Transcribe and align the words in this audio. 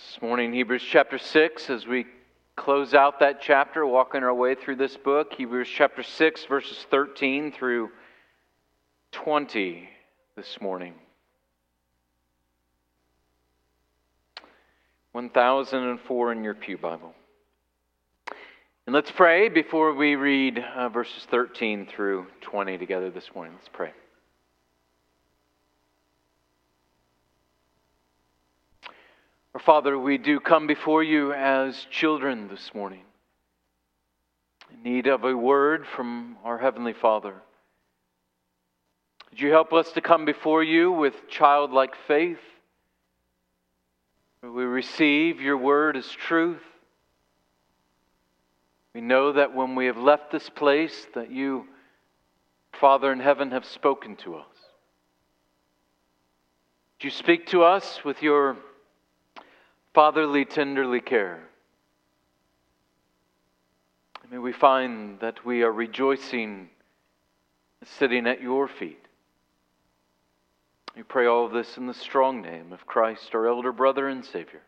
This 0.00 0.22
morning, 0.22 0.54
Hebrews 0.54 0.82
chapter 0.82 1.18
6, 1.18 1.68
as 1.68 1.86
we 1.86 2.06
close 2.56 2.94
out 2.94 3.20
that 3.20 3.42
chapter, 3.42 3.86
walking 3.86 4.22
our 4.22 4.32
way 4.32 4.54
through 4.54 4.76
this 4.76 4.96
book, 4.96 5.34
Hebrews 5.34 5.68
chapter 5.68 6.02
6, 6.02 6.46
verses 6.46 6.86
13 6.90 7.52
through 7.52 7.90
20 9.12 9.88
this 10.36 10.58
morning. 10.58 10.94
1004 15.12 16.32
in 16.32 16.44
your 16.44 16.54
Pew 16.54 16.78
Bible. 16.78 17.14
And 18.86 18.94
let's 18.94 19.10
pray 19.10 19.50
before 19.50 19.92
we 19.92 20.16
read 20.16 20.64
uh, 20.74 20.88
verses 20.88 21.26
13 21.30 21.86
through 21.86 22.26
20 22.40 22.78
together 22.78 23.10
this 23.10 23.34
morning. 23.34 23.52
Let's 23.54 23.68
pray. 23.70 23.92
Father, 29.64 29.98
we 29.98 30.16
do 30.16 30.40
come 30.40 30.66
before 30.66 31.02
you 31.02 31.34
as 31.34 31.86
children 31.90 32.48
this 32.48 32.70
morning, 32.74 33.02
in 34.72 34.82
need 34.82 35.06
of 35.06 35.24
a 35.24 35.36
word 35.36 35.86
from 35.86 36.36
our 36.44 36.56
Heavenly 36.56 36.94
Father. 36.94 37.34
Would 39.28 39.40
you 39.40 39.50
help 39.50 39.74
us 39.74 39.92
to 39.92 40.00
come 40.00 40.24
before 40.24 40.62
you 40.62 40.90
with 40.90 41.28
childlike 41.28 41.94
faith? 42.08 42.38
We 44.42 44.64
receive 44.64 45.42
your 45.42 45.58
word 45.58 45.94
as 45.94 46.10
truth. 46.10 46.62
We 48.94 49.02
know 49.02 49.32
that 49.32 49.54
when 49.54 49.74
we 49.74 49.86
have 49.86 49.98
left 49.98 50.32
this 50.32 50.48
place, 50.48 51.06
that 51.14 51.30
you, 51.30 51.66
Father 52.80 53.12
in 53.12 53.20
heaven, 53.20 53.50
have 53.50 53.66
spoken 53.66 54.16
to 54.16 54.36
us. 54.36 54.46
Would 56.96 57.04
you 57.04 57.10
speak 57.10 57.48
to 57.48 57.62
us 57.62 58.00
with 58.06 58.22
your 58.22 58.56
fatherly, 59.94 60.44
tenderly 60.44 61.00
care. 61.00 61.40
May 64.30 64.38
we 64.38 64.52
find 64.52 65.18
that 65.20 65.44
we 65.44 65.62
are 65.64 65.72
rejoicing 65.72 66.70
sitting 67.98 68.28
at 68.28 68.40
your 68.40 68.68
feet. 68.68 69.04
We 70.96 71.02
pray 71.02 71.26
all 71.26 71.46
of 71.46 71.52
this 71.52 71.76
in 71.76 71.86
the 71.86 71.94
strong 71.94 72.40
name 72.42 72.72
of 72.72 72.86
Christ, 72.86 73.34
our 73.34 73.48
elder 73.48 73.72
brother 73.72 74.06
and 74.08 74.24
Savior. 74.24 74.60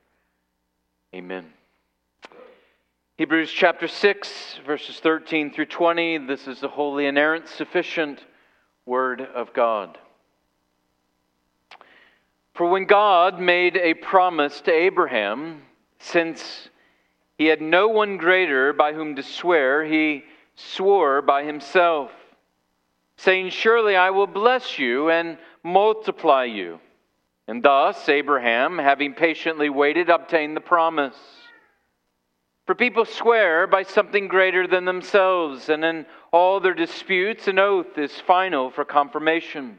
Amen. 1.14 1.46
Hebrews 3.18 3.52
chapter 3.52 3.86
6, 3.86 4.60
verses 4.66 4.98
13 4.98 5.52
through 5.52 5.66
20. 5.66 6.26
This 6.26 6.48
is 6.48 6.60
the 6.60 6.68
holy, 6.68 7.06
inerrant, 7.06 7.46
sufficient 7.46 8.24
Word 8.84 9.20
of 9.20 9.52
God. 9.52 9.98
For 12.54 12.68
when 12.68 12.84
God 12.84 13.40
made 13.40 13.76
a 13.76 13.94
promise 13.94 14.60
to 14.62 14.72
Abraham, 14.72 15.62
since 15.98 16.68
he 17.38 17.46
had 17.46 17.62
no 17.62 17.88
one 17.88 18.18
greater 18.18 18.72
by 18.72 18.92
whom 18.92 19.16
to 19.16 19.22
swear, 19.22 19.84
he 19.84 20.24
swore 20.54 21.22
by 21.22 21.44
himself, 21.44 22.10
saying, 23.16 23.50
Surely 23.50 23.96
I 23.96 24.10
will 24.10 24.26
bless 24.26 24.78
you 24.78 25.10
and 25.10 25.38
multiply 25.62 26.44
you. 26.44 26.78
And 27.48 27.62
thus 27.62 28.08
Abraham, 28.08 28.78
having 28.78 29.14
patiently 29.14 29.70
waited, 29.70 30.10
obtained 30.10 30.56
the 30.56 30.60
promise. 30.60 31.16
For 32.66 32.74
people 32.74 33.04
swear 33.04 33.66
by 33.66 33.82
something 33.82 34.28
greater 34.28 34.66
than 34.66 34.84
themselves, 34.84 35.68
and 35.68 35.84
in 35.84 36.06
all 36.32 36.60
their 36.60 36.74
disputes, 36.74 37.48
an 37.48 37.58
oath 37.58 37.98
is 37.98 38.20
final 38.20 38.70
for 38.70 38.84
confirmation. 38.84 39.78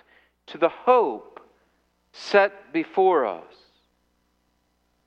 to 0.51 0.57
the 0.57 0.69
hope 0.69 1.39
set 2.13 2.73
before 2.73 3.25
us. 3.25 3.43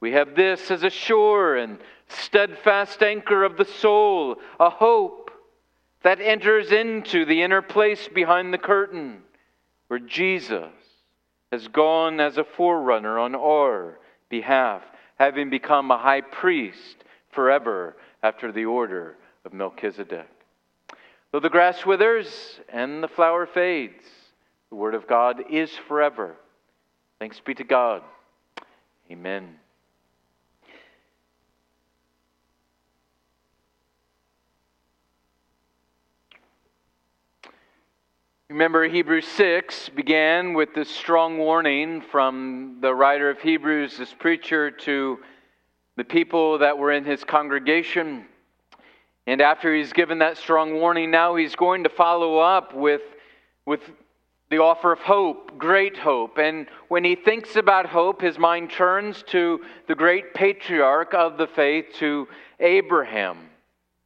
We 0.01 0.13
have 0.13 0.35
this 0.35 0.71
as 0.71 0.83
a 0.83 0.91
sure 0.91 1.57
and 1.57 1.79
steadfast 2.09 3.03
anchor 3.03 3.45
of 3.45 3.57
the 3.57 3.65
soul, 3.65 4.37
a 4.59 4.71
hope 4.71 5.31
that 6.03 6.21
enters 6.21 6.73
into 6.73 7.25
the 7.25 7.43
inner 7.43 7.63
place 7.63 8.09
behind 8.09 8.53
the 8.53 8.59
curtain, 8.59 9.23
where 9.89 9.99
Jesus 9.99 10.73
has 11.51 11.69
gone 11.69 12.21
as 12.21 12.37
a 12.37 12.45
forerunner 12.45 13.19
on 13.19 13.35
our 13.35 13.99
behalf, 14.29 14.83
having 15.19 15.51
become 15.51 15.91
a 15.91 15.99
high 15.99 16.21
priest 16.21 17.05
forever 17.31 17.97
after 18.23 18.53
the 18.53 18.65
order 18.65 19.17
of 19.45 19.53
Melchizedek. 19.53 20.29
Though 21.33 21.41
the 21.41 21.51
grass 21.51 21.85
withers 21.85 22.61
and 22.69 23.03
the 23.03 23.09
flower 23.09 23.47
fades, 23.47 24.05
the 24.75 24.81
Word 24.81 24.97
of 24.97 25.07
God 25.07 25.45
is 25.51 25.71
forever. 25.87 26.35
Thanks 27.21 27.39
be 27.39 27.55
to 27.55 27.63
God. 27.63 28.03
Amen. 29.09 29.55
Remember, 38.49 38.89
Hebrews 38.89 39.29
6 39.29 39.91
began 39.91 40.55
with 40.55 40.75
this 40.75 40.91
strong 40.91 41.39
warning 41.39 42.01
from 42.01 42.79
the 42.81 42.93
writer 42.93 43.31
of 43.31 43.41
Hebrews, 43.41 43.97
this 43.97 44.13
preacher, 44.13 44.73
to 44.73 45.21
the 45.97 46.03
people 46.03 46.59
that 46.59 46.77
were 46.77 46.91
in 46.91 47.05
his 47.05 47.23
congregation. 47.23 48.25
And 49.29 49.41
after 49.41 49.73
he's 49.73 49.93
given 49.93 50.19
that 50.19 50.37
strong 50.37 50.75
warning, 50.75 51.13
now 51.13 51.37
he's 51.37 51.55
going 51.55 51.85
to 51.85 51.91
follow 51.91 52.39
up 52.39 52.75
with, 52.75 53.03
with 53.67 53.81
the 54.55 54.63
offer 54.63 54.93
of 54.93 55.01
hope, 55.01 55.59
great 55.59 55.97
hope. 55.97 56.39
And 56.39 56.69
when 56.87 57.03
he 57.03 57.17
thinks 57.17 57.57
about 57.57 57.87
hope, 57.87 58.23
his 58.23 58.39
mind 58.39 58.71
turns 58.71 59.25
to 59.25 59.61
the 59.89 59.97
great 59.97 60.33
patriarch 60.33 61.13
of 61.13 61.39
the 61.39 61.49
faith, 61.49 61.87
to 61.95 62.29
Abraham. 62.61 63.51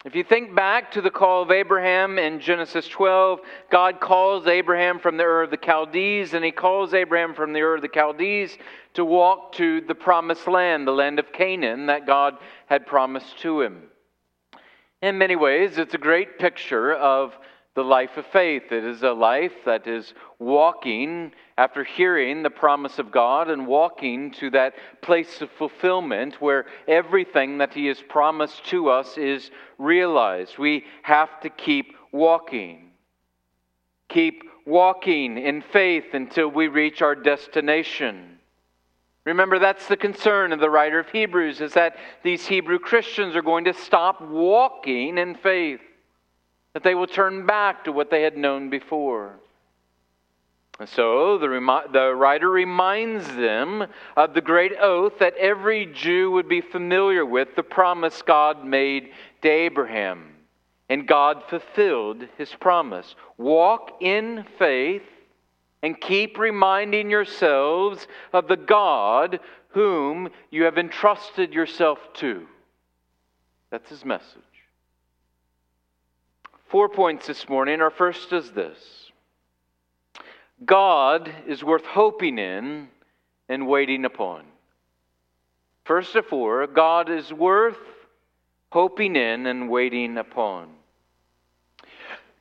If 0.07 0.15
you 0.15 0.25
think 0.25 0.55
back 0.55 0.93
to 0.93 1.03
the 1.03 1.11
call 1.11 1.43
of 1.43 1.51
Abraham 1.51 2.19
in 2.19 2.41
Genesis 2.41 2.89
12, 2.89 3.41
God 3.71 4.01
calls 4.01 4.47
Abraham 4.47 4.99
from 5.01 5.19
the 5.19 5.25
Ur 5.25 5.43
of 5.43 5.51
the 5.51 5.59
Chaldees, 5.63 6.33
and 6.33 6.43
he 6.43 6.51
calls 6.51 6.95
Abraham 6.95 7.35
from 7.35 7.53
the 7.53 7.61
Ur 7.61 7.75
of 7.75 7.83
the 7.83 7.91
Chaldees 7.93 8.57
to 8.95 9.05
walk 9.05 9.53
to 9.57 9.83
the 9.83 9.95
promised 9.95 10.49
land, 10.49 10.87
the 10.87 10.93
land 10.93 11.19
of 11.19 11.31
Canaan 11.31 11.87
that 11.87 12.07
God 12.07 12.39
had 12.69 12.87
promised 12.87 13.39
to 13.41 13.61
him. 13.61 13.83
In 15.03 15.19
many 15.19 15.37
ways, 15.37 15.77
it's 15.77 15.93
a 15.93 15.99
great 15.99 16.39
picture 16.39 16.95
of 16.95 17.37
the 17.79 17.85
life 17.85 18.17
of 18.17 18.27
faith. 18.27 18.73
It 18.73 18.85
is 18.85 19.05
a 19.05 19.13
life 19.13 19.53
that 19.65 19.87
is 19.87 20.13
walking 20.41 21.31
after 21.57 21.85
hearing 21.85 22.43
the 22.43 22.51
promise 22.51 22.99
of 22.99 23.13
God 23.13 23.49
and 23.49 23.69
walking 23.69 24.33
to 24.33 24.51
that 24.51 24.75
place 25.01 25.41
of 25.41 25.49
fulfillment 25.53 26.43
where 26.43 26.67
everything 26.89 27.59
that 27.59 27.73
He 27.73 27.87
has 27.87 28.03
promised 28.09 28.65
to 28.71 28.89
us 28.89 29.17
is 29.17 29.53
realized. 29.79 30.59
We 30.59 30.87
have 31.03 31.41
to 31.43 31.51
keep 31.51 31.95
walking. 32.11 32.91
Keep 34.09 34.43
walking 34.67 35.39
in 35.39 35.63
faith 35.63 36.15
until 36.15 36.49
we 36.49 36.67
reach 36.67 37.01
our 37.01 37.15
destination. 37.15 38.41
Remember, 39.25 39.61
that's 39.61 39.87
the 39.87 39.97
concern 39.97 40.53
of 40.53 40.59
the 40.59 40.69
writer 40.69 40.99
of 40.99 41.11
Hebrews, 41.11 41.61
is 41.61 41.75
that 41.75 41.95
these 42.25 42.45
Hebrew 42.45 42.81
Christians 42.81 43.37
are 43.37 43.43
going 43.43 43.67
to 43.67 43.73
stop 43.73 44.21
walking 44.21 45.17
in 45.17 45.37
faith 45.37 45.81
that 46.75 46.83
they 46.83 46.95
will 46.95 47.07
turn 47.07 47.47
back 47.47 47.85
to 47.85 47.93
what 47.93 48.11
they 48.11 48.23
had 48.23 48.37
known 48.37 48.71
before. 48.71 49.35
And 50.79 50.89
so 50.89 51.39
the, 51.39 51.49
remi- 51.49 51.91
the 51.93 52.15
writer 52.15 52.49
reminds 52.49 53.27
them 53.35 53.87
of 54.17 54.35
the 54.35 54.41
great 54.41 54.73
oath 54.81 55.15
that 55.19 55.37
every 55.37 55.87
Jew 55.87 56.31
would 56.33 56.49
be 56.49 56.61
familiar 56.61 57.27
with, 57.27 57.57
the 57.57 57.65
promise 57.65 58.23
God 58.23 58.65
made 58.65 59.11
to 59.43 59.49
Abraham. 59.49 60.35
And 60.89 61.07
God 61.07 61.43
fulfilled 61.51 62.25
his 62.39 62.55
promise. 62.55 63.17
Walk 63.37 63.99
in 64.01 64.47
faith 64.59 65.03
and 65.83 66.01
keep 66.01 66.39
reminding 66.39 67.11
yourselves 67.11 68.07
of 68.33 68.49
the 68.49 68.57
God 68.57 69.41
whom 69.71 70.31
you 70.51 70.65
have 70.65 70.79
entrusted 70.79 71.53
yourself 71.53 71.99
to. 72.15 72.47
That's 73.71 73.91
his 73.91 74.05
message. 74.05 74.43
Four 76.69 76.91
points 76.91 77.27
this 77.27 77.49
morning. 77.49 77.81
Our 77.81 77.91
first 77.91 78.31
is 78.33 78.51
this 78.51 78.79
God 80.65 81.33
is 81.47 81.65
worth 81.65 81.87
hoping 81.87 82.39
in 82.39 82.89
and 83.49 83.67
waiting 83.67 84.05
upon. 84.05 84.45
First 85.85 86.15
of 86.15 86.31
all, 86.31 86.67
God 86.67 87.09
is 87.09 87.33
worth 87.33 87.79
hoping 88.71 89.17
in 89.17 89.47
and 89.47 89.71
waiting 89.71 90.19
upon. 90.19 90.69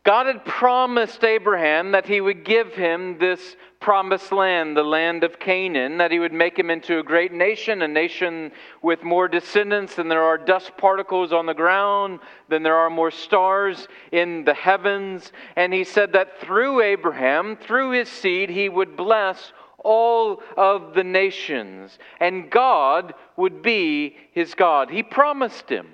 God 0.08 0.28
had 0.28 0.46
promised 0.46 1.26
Abraham 1.26 1.92
that 1.92 2.06
he 2.06 2.22
would 2.22 2.46
give 2.46 2.74
him 2.74 3.18
this 3.18 3.58
promised 3.82 4.32
land, 4.32 4.78
the 4.78 4.82
land 4.82 5.26
of 5.26 5.38
Canaan, 5.38 5.98
that 5.98 6.12
he 6.12 6.20
would 6.20 6.32
make 6.32 6.58
him 6.58 6.70
into 6.70 7.00
a 7.00 7.04
great 7.04 7.34
nation, 7.34 7.82
a 7.82 7.90
nation 7.90 8.54
with 8.82 9.04
more 9.04 9.28
descendants 9.28 9.96
than 9.96 10.08
there 10.08 10.24
are 10.24 10.38
dust 10.38 10.78
particles 10.78 11.34
on 11.34 11.46
the 11.46 11.54
ground, 11.54 12.22
than 12.48 12.64
there 12.64 12.78
are 12.78 12.90
more 12.90 13.12
stars 13.12 13.90
in 14.14 14.46
the 14.46 14.54
heavens. 14.54 15.34
And 15.58 15.74
he 15.74 15.84
said 15.84 16.14
that 16.14 16.40
through 16.40 16.80
Abraham, 16.84 17.58
through 17.58 17.92
his 17.92 18.08
seed, 18.08 18.50
he 18.50 18.70
would 18.70 18.96
bless 18.96 19.52
all 19.84 20.42
of 20.56 20.94
the 20.94 21.04
nations, 21.04 22.00
and 22.22 22.50
God 22.50 23.14
would 23.36 23.62
be 23.62 24.16
his 24.32 24.54
God. 24.54 24.90
He 24.90 25.04
promised 25.04 25.68
him. 25.68 25.88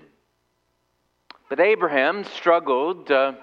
But 1.50 1.60
Abraham 1.60 2.26
struggled. 2.26 3.10
Uh, 3.10 3.34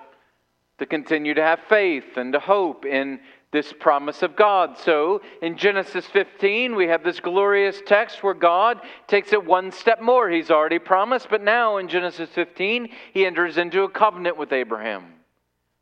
to 0.81 0.87
continue 0.87 1.35
to 1.35 1.43
have 1.43 1.61
faith 1.69 2.17
and 2.17 2.33
to 2.33 2.41
hope 2.41 2.85
in 2.85 3.21
this 3.53 3.73
promise 3.73 4.23
of 4.23 4.35
God. 4.35 4.79
So 4.79 5.21
in 5.43 5.57
Genesis 5.57 6.07
15, 6.07 6.75
we 6.75 6.89
have 6.89 7.05
this 7.05 7.21
glorious 7.21 7.81
text 7.85 8.23
where 8.23 8.35
God 8.35 8.81
takes 9.07 9.33
it 9.33 9.45
one 9.45 9.73
step 9.73 10.01
more. 10.01 10.31
He's 10.31 10.51
already 10.51 10.79
promised, 10.79 11.29
but 11.31 11.43
now 11.43 11.77
in 11.77 11.89
Genesis 11.89 12.31
15, 12.31 12.89
he 13.13 13.27
enters 13.27 13.59
into 13.59 13.83
a 13.83 13.91
covenant 13.91 14.39
with 14.39 14.53
Abraham. 14.53 15.05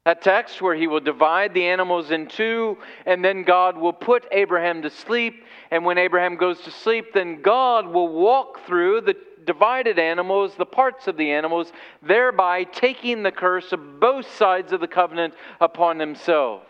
That 0.04 0.22
text 0.22 0.62
where 0.62 0.74
he 0.74 0.86
will 0.86 1.00
divide 1.00 1.54
the 1.54 1.66
animals 1.66 2.10
in 2.10 2.26
two, 2.26 2.78
and 3.06 3.24
then 3.24 3.44
God 3.44 3.76
will 3.76 3.92
put 3.92 4.26
Abraham 4.32 4.82
to 4.82 4.90
sleep. 4.90 5.44
And 5.70 5.84
when 5.84 5.98
Abraham 5.98 6.36
goes 6.36 6.60
to 6.62 6.70
sleep, 6.70 7.12
then 7.12 7.42
God 7.42 7.86
will 7.86 8.08
walk 8.08 8.66
through 8.66 9.02
the 9.02 9.16
divided 9.48 9.98
animals, 9.98 10.54
the 10.56 10.66
parts 10.66 11.08
of 11.08 11.16
the 11.16 11.32
animals, 11.32 11.72
thereby 12.02 12.64
taking 12.64 13.22
the 13.22 13.32
curse 13.32 13.72
of 13.72 13.98
both 13.98 14.30
sides 14.36 14.72
of 14.72 14.80
the 14.80 14.86
covenant 14.86 15.32
upon 15.58 15.98
himself. 15.98 16.64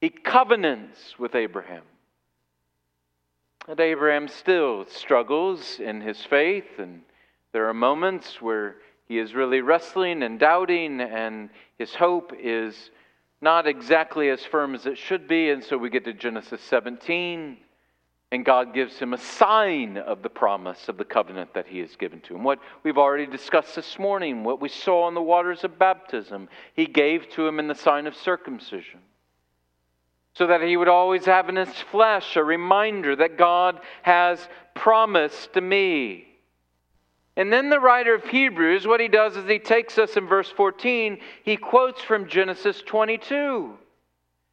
He 0.00 0.10
covenants 0.10 1.14
with 1.20 1.36
Abraham. 1.36 1.84
And 3.68 3.78
Abraham 3.78 4.26
still 4.26 4.86
struggles 4.86 5.78
in 5.78 6.00
his 6.00 6.20
faith, 6.24 6.78
and 6.78 7.02
there 7.52 7.68
are 7.68 7.74
moments 7.74 8.42
where 8.42 8.78
he 9.06 9.20
is 9.20 9.36
really 9.36 9.60
wrestling 9.60 10.24
and 10.24 10.36
doubting, 10.36 11.00
and 11.00 11.48
his 11.78 11.94
hope 11.94 12.32
is 12.36 12.90
not 13.40 13.68
exactly 13.68 14.30
as 14.30 14.44
firm 14.44 14.74
as 14.74 14.84
it 14.84 14.98
should 14.98 15.28
be. 15.28 15.50
And 15.50 15.62
so 15.62 15.78
we 15.78 15.90
get 15.90 16.04
to 16.06 16.12
Genesis 16.12 16.60
17. 16.62 17.56
And 18.30 18.44
God 18.44 18.74
gives 18.74 18.98
him 18.98 19.14
a 19.14 19.18
sign 19.18 19.96
of 19.96 20.22
the 20.22 20.28
promise 20.28 20.88
of 20.88 20.98
the 20.98 21.04
covenant 21.04 21.54
that 21.54 21.66
he 21.66 21.78
has 21.78 21.96
given 21.96 22.20
to 22.22 22.34
him. 22.34 22.44
What 22.44 22.58
we've 22.82 22.98
already 22.98 23.24
discussed 23.24 23.74
this 23.74 23.98
morning, 23.98 24.44
what 24.44 24.60
we 24.60 24.68
saw 24.68 25.08
in 25.08 25.14
the 25.14 25.22
waters 25.22 25.64
of 25.64 25.78
baptism, 25.78 26.48
he 26.74 26.84
gave 26.84 27.30
to 27.30 27.46
him 27.46 27.58
in 27.58 27.68
the 27.68 27.74
sign 27.74 28.06
of 28.06 28.14
circumcision. 28.14 29.00
So 30.34 30.46
that 30.46 30.60
he 30.60 30.76
would 30.76 30.88
always 30.88 31.24
have 31.24 31.48
in 31.48 31.56
his 31.56 31.72
flesh 31.90 32.36
a 32.36 32.44
reminder 32.44 33.16
that 33.16 33.38
God 33.38 33.80
has 34.02 34.46
promised 34.74 35.54
to 35.54 35.62
me. 35.62 36.26
And 37.34 37.50
then 37.52 37.70
the 37.70 37.80
writer 37.80 38.14
of 38.14 38.24
Hebrews, 38.24 38.86
what 38.86 39.00
he 39.00 39.08
does 39.08 39.36
is 39.36 39.48
he 39.48 39.58
takes 39.58 39.96
us 39.96 40.16
in 40.16 40.26
verse 40.26 40.50
14, 40.50 41.18
he 41.44 41.56
quotes 41.56 42.02
from 42.02 42.28
Genesis 42.28 42.82
22. 42.82 43.78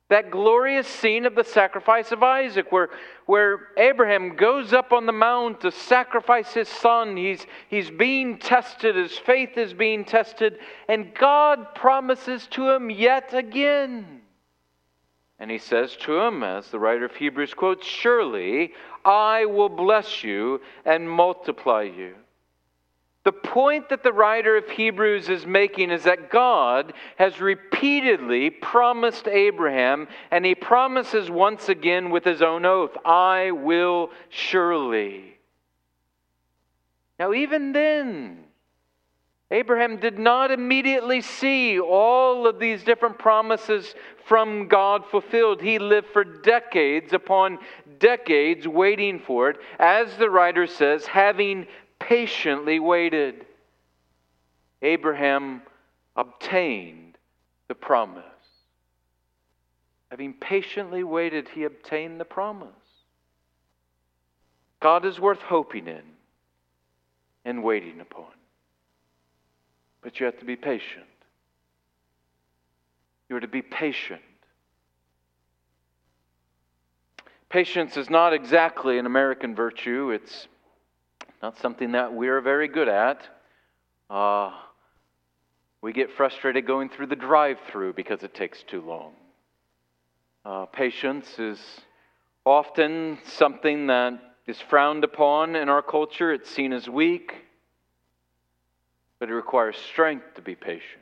That 0.10 0.30
glorious 0.30 0.88
scene 0.88 1.26
of 1.26 1.34
the 1.34 1.44
sacrifice 1.44 2.12
of 2.12 2.22
Isaac, 2.22 2.72
where, 2.72 2.90
where 3.26 3.70
Abraham 3.76 4.36
goes 4.36 4.72
up 4.72 4.94
on 4.94 5.08
the 5.08 5.12
mount 5.12 5.62
to 5.62 5.72
sacrifice 5.72 6.54
his 6.54 6.70
son. 6.70 7.18
He's, 7.18 7.46
he's 7.70 7.90
being 7.90 8.38
tested, 8.38 8.96
his 8.96 9.18
faith 9.18 9.58
is 9.58 9.74
being 9.74 10.06
tested, 10.06 10.60
and 10.88 11.14
God 11.16 11.74
promises 11.74 12.46
to 12.52 12.70
him 12.70 12.92
yet 12.92 13.34
again. 13.34 14.22
And 15.40 15.50
he 15.50 15.58
says 15.58 15.96
to 15.98 16.20
him, 16.20 16.44
as 16.44 16.70
the 16.70 16.80
writer 16.80 17.06
of 17.06 17.16
Hebrews 17.16 17.54
quotes, 17.54 17.86
Surely 17.86 18.74
I 19.04 19.46
will 19.46 19.70
bless 19.70 20.24
you 20.24 20.62
and 20.86 21.10
multiply 21.10 21.84
you. 21.84 22.16
The 23.26 23.32
point 23.32 23.90
that 23.90 24.04
the 24.04 24.14
writer 24.14 24.56
of 24.56 24.70
Hebrews 24.70 25.30
is 25.30 25.48
making 25.48 25.90
is 25.90 26.04
that 26.04 26.30
God 26.30 26.94
has 27.18 27.42
repeatedly 27.42 28.52
promised 28.52 29.28
Abraham, 29.28 30.08
and 30.30 30.46
he 30.46 30.54
promises 30.54 31.30
once 31.32 31.68
again 31.68 32.12
with 32.12 32.24
his 32.24 32.44
own 32.44 32.66
oath, 32.66 32.96
I 33.04 33.50
will 33.50 34.12
surely. 34.30 35.40
Now, 37.18 37.34
even 37.34 37.72
then, 37.72 38.44
Abraham 39.50 39.98
did 39.98 40.20
not 40.20 40.52
immediately 40.52 41.22
see 41.22 41.80
all 41.80 42.46
of 42.46 42.60
these 42.60 42.84
different 42.84 43.18
promises 43.18 43.96
from 44.28 44.68
God 44.68 45.04
fulfilled. 45.10 45.62
He 45.62 45.80
lived 45.80 46.08
for 46.14 46.24
decades 46.24 47.12
upon 47.12 47.58
decades 47.98 48.68
waiting 48.68 49.20
for 49.20 49.50
it, 49.50 49.58
as 49.80 50.16
the 50.18 50.30
writer 50.30 50.68
says, 50.68 51.08
having 51.08 51.66
patiently 52.00 52.80
waited. 52.80 53.46
Abraham 54.82 55.62
obtained 56.16 57.18
the 57.68 57.76
promise. 57.76 58.24
Having 60.12 60.34
patiently 60.34 61.04
waited, 61.04 61.50
he 61.50 61.64
obtained 61.64 62.20
the 62.20 62.26
promise. 62.26 62.70
God 64.80 65.06
is 65.06 65.20
worth 65.20 65.42
hoping 65.42 65.88
in 65.88 66.04
and 67.44 67.64
waiting 67.64 68.00
upon. 68.00 68.32
But 70.02 70.20
you 70.20 70.26
have 70.28 70.40
to 70.40 70.46
be 70.46 70.56
patient. 70.56 71.06
You 73.30 73.36
are 73.36 73.40
to 73.40 73.48
be 73.48 73.64
patient. 73.64 74.22
Patience 77.50 77.98
is 77.98 78.10
not 78.10 78.34
exactly 78.34 79.00
an 79.00 79.06
American 79.06 79.56
virtue. 79.56 80.12
It's 80.12 80.48
not 81.42 81.58
something 81.60 81.92
that 81.94 82.14
we're 82.14 82.42
very 82.42 82.68
good 82.68 82.88
at. 82.88 83.28
Uh, 84.10 84.52
we 85.82 85.94
get 85.94 86.12
frustrated 86.12 86.66
going 86.66 86.90
through 86.90 87.08
the 87.08 87.16
drive 87.16 87.58
through 87.72 87.94
because 87.94 88.24
it 88.24 88.34
takes 88.34 88.64
too 88.64 88.82
long. 88.82 89.14
Uh, 90.44 90.66
patience 90.66 91.28
is 91.40 91.60
often 92.46 93.18
something 93.24 93.88
that 93.88 94.20
is 94.48 94.60
frowned 94.70 95.04
upon 95.04 95.56
in 95.56 95.70
our 95.70 95.82
culture. 95.82 96.32
It's 96.32 96.50
seen 96.50 96.72
as 96.72 96.88
weak, 96.88 97.34
but 99.20 99.30
it 99.30 99.34
requires 99.34 99.76
strength 99.78 100.36
to 100.36 100.42
be 100.42 100.56
patient. 100.56 101.02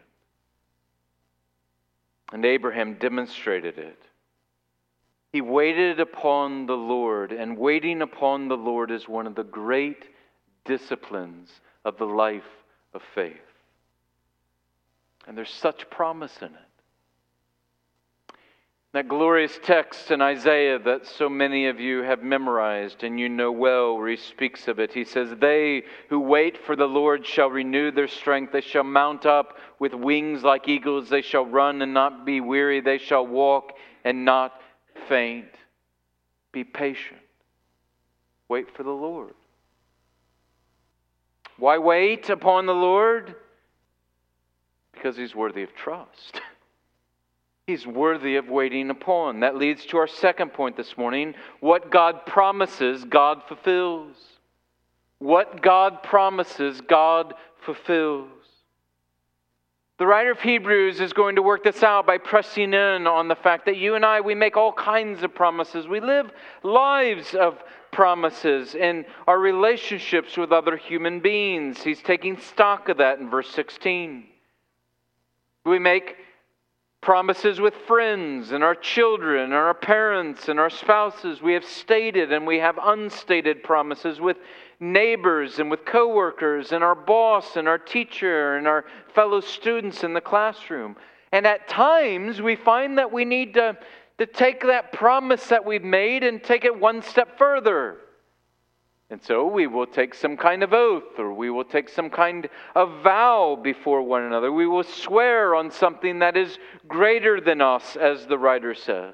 And 2.32 2.46
Abraham 2.46 2.96
demonstrated 2.96 3.78
it. 3.78 4.00
He 5.34 5.42
waited 5.42 6.00
upon 6.00 6.68
the 6.68 6.78
Lord, 6.78 7.32
and 7.32 7.58
waiting 7.58 8.02
upon 8.02 8.48
the 8.48 8.58
Lord 8.58 8.92
is 8.92 9.08
one 9.08 9.28
of 9.28 9.36
the 9.36 9.44
great 9.44 10.06
disciplines 10.66 11.50
of 11.86 11.98
the 11.98 12.06
life 12.06 12.44
of 12.94 13.02
faith. 13.16 13.34
And 15.28 15.38
there's 15.38 15.50
such 15.50 15.90
promise 15.90 16.38
in 16.42 16.48
it. 16.48 16.74
That 18.94 19.08
glorious 19.08 19.60
text 19.64 20.12
in 20.12 20.22
Isaiah 20.22 20.78
that 20.78 21.08
so 21.08 21.28
many 21.28 21.66
of 21.66 21.80
you 21.80 22.04
have 22.04 22.22
memorized 22.22 23.04
and 23.04 23.20
you 23.20 23.28
know 23.28 23.52
well, 23.52 23.98
where 23.98 24.10
he 24.10 24.18
speaks 24.18 24.68
of 24.68 24.80
it. 24.80 24.94
He 24.94 25.04
says, 25.04 25.30
They 25.40 25.84
who 26.10 26.20
wait 26.20 26.64
for 26.64 26.76
the 26.76 26.86
Lord 26.86 27.26
shall 27.26 27.50
renew 27.50 27.90
their 27.90 28.08
strength. 28.08 28.54
They 28.54 28.62
shall 28.62 28.84
mount 28.84 29.26
up 29.26 29.58
with 29.80 29.96
wings 29.96 30.44
like 30.44 30.68
eagles. 30.68 31.10
They 31.10 31.24
shall 31.24 31.46
run 31.46 31.82
and 31.82 31.96
not 31.96 32.24
be 32.24 32.40
weary. 32.40 32.82
They 32.82 33.00
shall 33.00 33.26
walk 33.26 33.74
and 34.06 34.26
not 34.26 34.54
faint. 35.10 35.50
Be 36.52 36.64
patient. 36.64 37.20
Wait 38.48 38.76
for 38.76 38.84
the 38.84 38.92
Lord. 38.92 39.34
Why 41.58 41.78
wait 41.78 42.30
upon 42.30 42.66
the 42.66 42.74
Lord? 42.74 43.36
Because 44.94 45.18
he's 45.18 45.36
worthy 45.36 45.64
of 45.64 45.76
trust. 45.76 46.42
He's 47.66 47.88
worthy 47.88 48.36
of 48.36 48.50
waiting 48.50 48.90
upon. 48.90 49.40
That 49.40 49.56
leads 49.56 49.86
to 49.86 49.98
our 49.98 50.08
second 50.08 50.52
point 50.52 50.76
this 50.76 50.98
morning. 50.98 51.34
What 51.62 51.90
God 51.90 52.26
promises, 52.26 53.06
God 53.06 53.42
fulfills. 53.48 54.18
What 55.20 55.62
God 55.62 56.04
promises, 56.04 56.82
God 56.82 57.34
fulfills. 57.62 58.28
The 59.98 60.08
writer 60.08 60.32
of 60.32 60.42
Hebrews 60.42 61.00
is 61.00 61.14
going 61.14 61.38
to 61.38 61.42
work 61.42 61.64
this 61.64 61.84
out 61.84 62.06
by 62.06 62.18
pressing 62.18 62.74
in 62.74 63.08
on 63.08 63.30
the 63.30 63.36
fact 63.36 63.66
that 63.68 63.78
you 63.78 63.96
and 63.96 64.06
I, 64.06 64.20
we 64.20 64.36
make 64.36 64.58
all 64.58 64.74
kinds 64.74 65.24
of 65.24 65.34
promises. 65.34 65.88
We 65.88 66.02
live 66.02 66.32
lives 66.64 67.34
of 67.34 67.64
promises 67.94 68.76
in 68.76 69.06
our 69.28 69.40
relationships 69.40 70.36
with 70.36 70.52
other 70.52 70.76
human 70.76 71.22
beings. 71.22 71.82
He's 71.82 72.02
taking 72.02 72.38
stock 72.38 72.90
of 72.90 72.98
that 72.98 73.20
in 73.20 73.30
verse 73.30 73.50
16. 73.52 74.26
We 75.66 75.80
make 75.80 76.18
promises 77.00 77.60
with 77.60 77.76
friends 77.88 78.52
and 78.52 78.64
our 78.64 78.76
children 78.76 79.44
and 79.44 79.54
our 79.54 79.74
parents 79.74 80.50
and 80.50 80.60
our 80.60 80.70
spouses. 80.70 81.42
We 81.42 81.54
have 81.54 81.66
stated 81.66 82.32
and 82.32 82.48
we 82.48 82.60
have 82.60 82.80
unstated 82.82 83.64
promises 83.64 84.20
with 84.20 84.38
neighbors 84.80 85.60
and 85.60 85.70
with 85.70 85.86
coworkers 85.86 86.72
and 86.72 86.84
our 86.84 86.96
boss 86.96 87.56
and 87.56 87.68
our 87.68 87.78
teacher 87.78 88.58
and 88.58 88.68
our 88.68 88.86
fellow 89.14 89.40
students 89.40 90.04
in 90.04 90.14
the 90.14 90.22
classroom. 90.22 90.96
And 91.32 91.48
at 91.48 91.68
times 91.68 92.42
we 92.42 92.56
find 92.56 92.98
that 92.98 93.12
we 93.12 93.26
need 93.26 93.56
to, 93.56 93.78
to 94.18 94.26
take 94.26 94.62
that 94.62 94.92
promise 94.92 95.48
that 95.48 95.66
we've 95.66 95.84
made 95.84 96.24
and 96.24 96.44
take 96.44 96.66
it 96.66 96.80
one 96.80 97.02
step 97.02 97.38
further. 97.38 97.98
And 99.10 99.22
so 99.22 99.46
we 99.46 99.68
will 99.68 99.86
take 99.86 100.16
some 100.16 100.38
kind 100.38 100.64
of 100.64 100.74
oath 100.74 101.20
or 101.20 101.34
we 101.34 101.50
will 101.50 101.66
take 101.66 101.90
some 101.90 102.10
kind 102.10 102.50
of 102.74 103.04
vow 103.04 103.60
before 103.62 104.02
one 104.02 104.24
another. 104.24 104.52
We 104.52 104.66
will 104.66 104.84
swear 104.84 105.54
on 105.56 105.72
something 105.72 106.20
that 106.20 106.36
is 106.36 106.58
greater 106.88 107.40
than 107.40 107.62
us, 107.62 107.96
as 107.96 108.26
the 108.26 108.40
writer 108.40 108.74
says. 108.74 109.14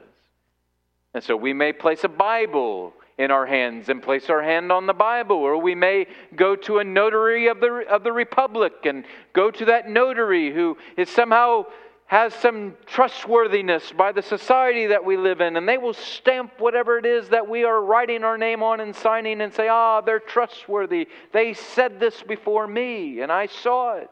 And 1.13 1.24
so 1.24 1.36
we 1.36 1.53
may 1.53 1.74
place 1.74 2.03
a 2.03 2.10
Bible 2.10 2.94
in 3.18 3.32
our 3.32 3.46
hands 3.46 3.89
and 3.89 4.01
place 4.01 4.29
our 4.29 4.41
hand 4.41 4.72
on 4.72 4.86
the 4.86 4.94
Bible, 4.94 5.36
or 5.36 5.58
we 5.58 5.75
may 5.75 6.08
go 6.36 6.56
to 6.56 6.77
a 6.77 6.84
notary 6.86 7.48
of 7.48 7.60
the, 7.60 7.84
of 7.89 8.03
the 8.03 8.13
Republic 8.13 8.72
and 8.86 9.03
go 9.34 9.51
to 9.51 9.65
that 9.65 9.89
notary 9.89 10.53
who 10.53 10.77
is 10.96 11.10
somehow 11.10 11.65
has 12.09 12.33
some 12.33 12.75
trustworthiness 12.87 13.91
by 13.91 14.11
the 14.11 14.23
society 14.23 14.87
that 14.87 15.05
we 15.05 15.15
live 15.15 15.41
in, 15.41 15.55
and 15.55 15.69
they 15.69 15.77
will 15.77 15.93
stamp 15.93 16.51
whatever 16.57 16.97
it 16.97 17.05
is 17.05 17.29
that 17.29 17.47
we 17.47 17.63
are 17.63 17.79
writing 17.79 18.23
our 18.23 18.35
name 18.35 18.63
on 18.63 18.79
and 18.79 18.95
signing 18.95 19.41
and 19.41 19.53
say, 19.53 19.67
ah, 19.67 20.01
they're 20.01 20.19
trustworthy. 20.19 21.07
They 21.33 21.53
said 21.53 21.99
this 21.99 22.23
before 22.23 22.65
me, 22.65 23.21
and 23.21 23.31
I 23.31 23.45
saw 23.45 23.97
it. 23.97 24.09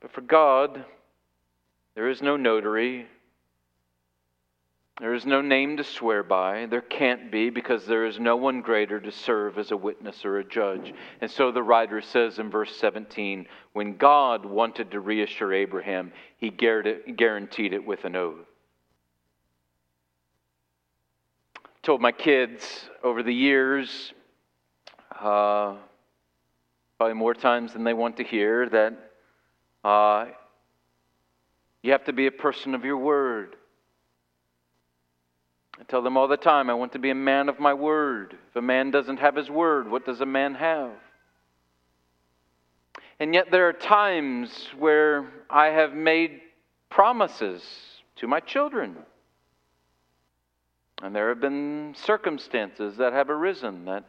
But 0.00 0.12
for 0.12 0.20
God, 0.20 0.84
there 1.96 2.08
is 2.08 2.22
no 2.22 2.36
notary, 2.36 3.08
there 5.00 5.14
is 5.14 5.26
no 5.26 5.40
name 5.40 5.78
to 5.78 5.84
swear 5.84 6.22
by. 6.22 6.66
There 6.66 6.80
can't 6.80 7.32
be 7.32 7.50
because 7.50 7.86
there 7.86 8.06
is 8.06 8.20
no 8.20 8.36
one 8.36 8.60
greater 8.60 9.00
to 9.00 9.10
serve 9.10 9.58
as 9.58 9.70
a 9.70 9.76
witness 9.76 10.24
or 10.24 10.38
a 10.38 10.44
judge. 10.44 10.92
And 11.20 11.30
so 11.30 11.50
the 11.50 11.62
writer 11.62 12.00
says 12.00 12.38
in 12.38 12.50
verse 12.50 12.76
17 12.76 13.46
when 13.72 13.96
God 13.96 14.44
wanted 14.44 14.90
to 14.90 15.00
reassure 15.00 15.52
Abraham, 15.52 16.12
he 16.36 16.50
guaranteed 16.50 17.72
it 17.72 17.84
with 17.84 18.04
an 18.04 18.14
oath. 18.14 18.46
told 21.82 22.00
my 22.00 22.12
kids 22.12 22.88
over 23.02 23.22
the 23.22 23.34
years, 23.34 24.12
uh, 25.18 25.74
probably 26.98 27.14
more 27.14 27.34
times 27.34 27.72
than 27.72 27.84
they 27.84 27.94
want 27.94 28.18
to 28.18 28.24
hear, 28.24 28.68
that 28.68 29.12
uh, 29.82 30.26
you 31.82 31.92
have 31.92 32.04
to 32.04 32.12
be 32.12 32.26
a 32.26 32.30
person 32.30 32.74
of 32.74 32.84
your 32.84 32.98
word. 32.98 33.56
I 35.80 35.82
tell 35.84 36.02
them 36.02 36.18
all 36.18 36.28
the 36.28 36.36
time, 36.36 36.68
I 36.68 36.74
want 36.74 36.92
to 36.92 36.98
be 36.98 37.08
a 37.08 37.14
man 37.14 37.48
of 37.48 37.58
my 37.58 37.72
word. 37.72 38.36
If 38.50 38.56
a 38.56 38.62
man 38.62 38.90
doesn't 38.90 39.16
have 39.16 39.34
his 39.34 39.48
word, 39.48 39.90
what 39.90 40.04
does 40.04 40.20
a 40.20 40.26
man 40.26 40.54
have? 40.54 40.92
And 43.18 43.32
yet, 43.32 43.50
there 43.50 43.68
are 43.68 43.72
times 43.72 44.68
where 44.78 45.30
I 45.48 45.66
have 45.68 45.94
made 45.94 46.40
promises 46.90 47.62
to 48.16 48.26
my 48.26 48.40
children. 48.40 48.96
And 51.02 51.16
there 51.16 51.30
have 51.30 51.40
been 51.40 51.94
circumstances 51.96 52.98
that 52.98 53.14
have 53.14 53.30
arisen 53.30 53.86
that 53.86 54.04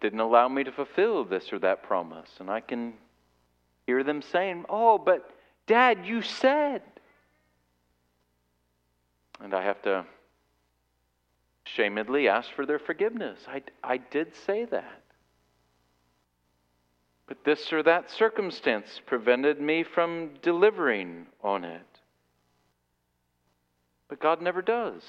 didn't 0.00 0.20
allow 0.20 0.48
me 0.48 0.64
to 0.64 0.72
fulfill 0.72 1.24
this 1.24 1.52
or 1.52 1.60
that 1.60 1.84
promise. 1.84 2.28
And 2.40 2.50
I 2.50 2.60
can 2.60 2.94
hear 3.86 4.02
them 4.02 4.20
saying, 4.20 4.64
Oh, 4.68 4.98
but 4.98 5.30
Dad, 5.66 6.04
you 6.04 6.22
said. 6.22 6.82
And 9.40 9.54
I 9.54 9.62
have 9.62 9.80
to 9.82 10.04
shamedly 11.64 12.28
ask 12.28 12.50
for 12.52 12.66
their 12.66 12.78
forgiveness. 12.78 13.40
I, 13.48 13.62
I 13.82 13.96
did 13.96 14.34
say 14.46 14.64
that. 14.66 15.02
But 17.26 17.44
this 17.44 17.72
or 17.72 17.82
that 17.82 18.10
circumstance 18.10 19.00
prevented 19.06 19.60
me 19.60 19.82
from 19.82 20.30
delivering 20.42 21.26
on 21.42 21.64
it. 21.64 21.80
But 24.08 24.20
God 24.20 24.42
never 24.42 24.60
does. 24.60 25.02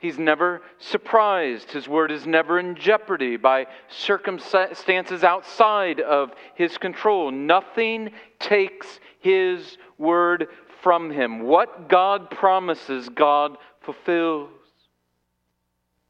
He's 0.00 0.18
never 0.18 0.60
surprised. 0.78 1.70
His 1.70 1.88
word 1.88 2.10
is 2.10 2.26
never 2.26 2.58
in 2.58 2.74
jeopardy 2.74 3.36
by 3.36 3.66
circumstances 3.88 5.24
outside 5.24 6.00
of 6.00 6.32
his 6.54 6.76
control. 6.76 7.30
Nothing 7.30 8.10
takes 8.38 9.00
his 9.20 9.78
word 9.96 10.48
from 10.82 11.10
him. 11.10 11.44
What 11.44 11.88
God 11.88 12.30
promises, 12.30 13.08
God 13.08 13.56
fulfills. 13.80 14.50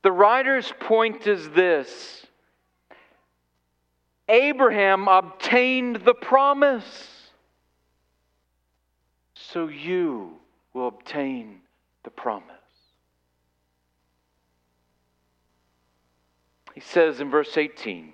The 0.06 0.12
writer's 0.12 0.72
point 0.78 1.26
is 1.26 1.50
this 1.50 2.24
Abraham 4.28 5.08
obtained 5.08 5.96
the 5.96 6.14
promise, 6.14 7.32
so 9.34 9.66
you 9.66 10.36
will 10.72 10.86
obtain 10.86 11.58
the 12.04 12.10
promise. 12.10 12.46
He 16.72 16.80
says 16.80 17.18
in 17.18 17.28
verse 17.28 17.56
18, 17.56 18.12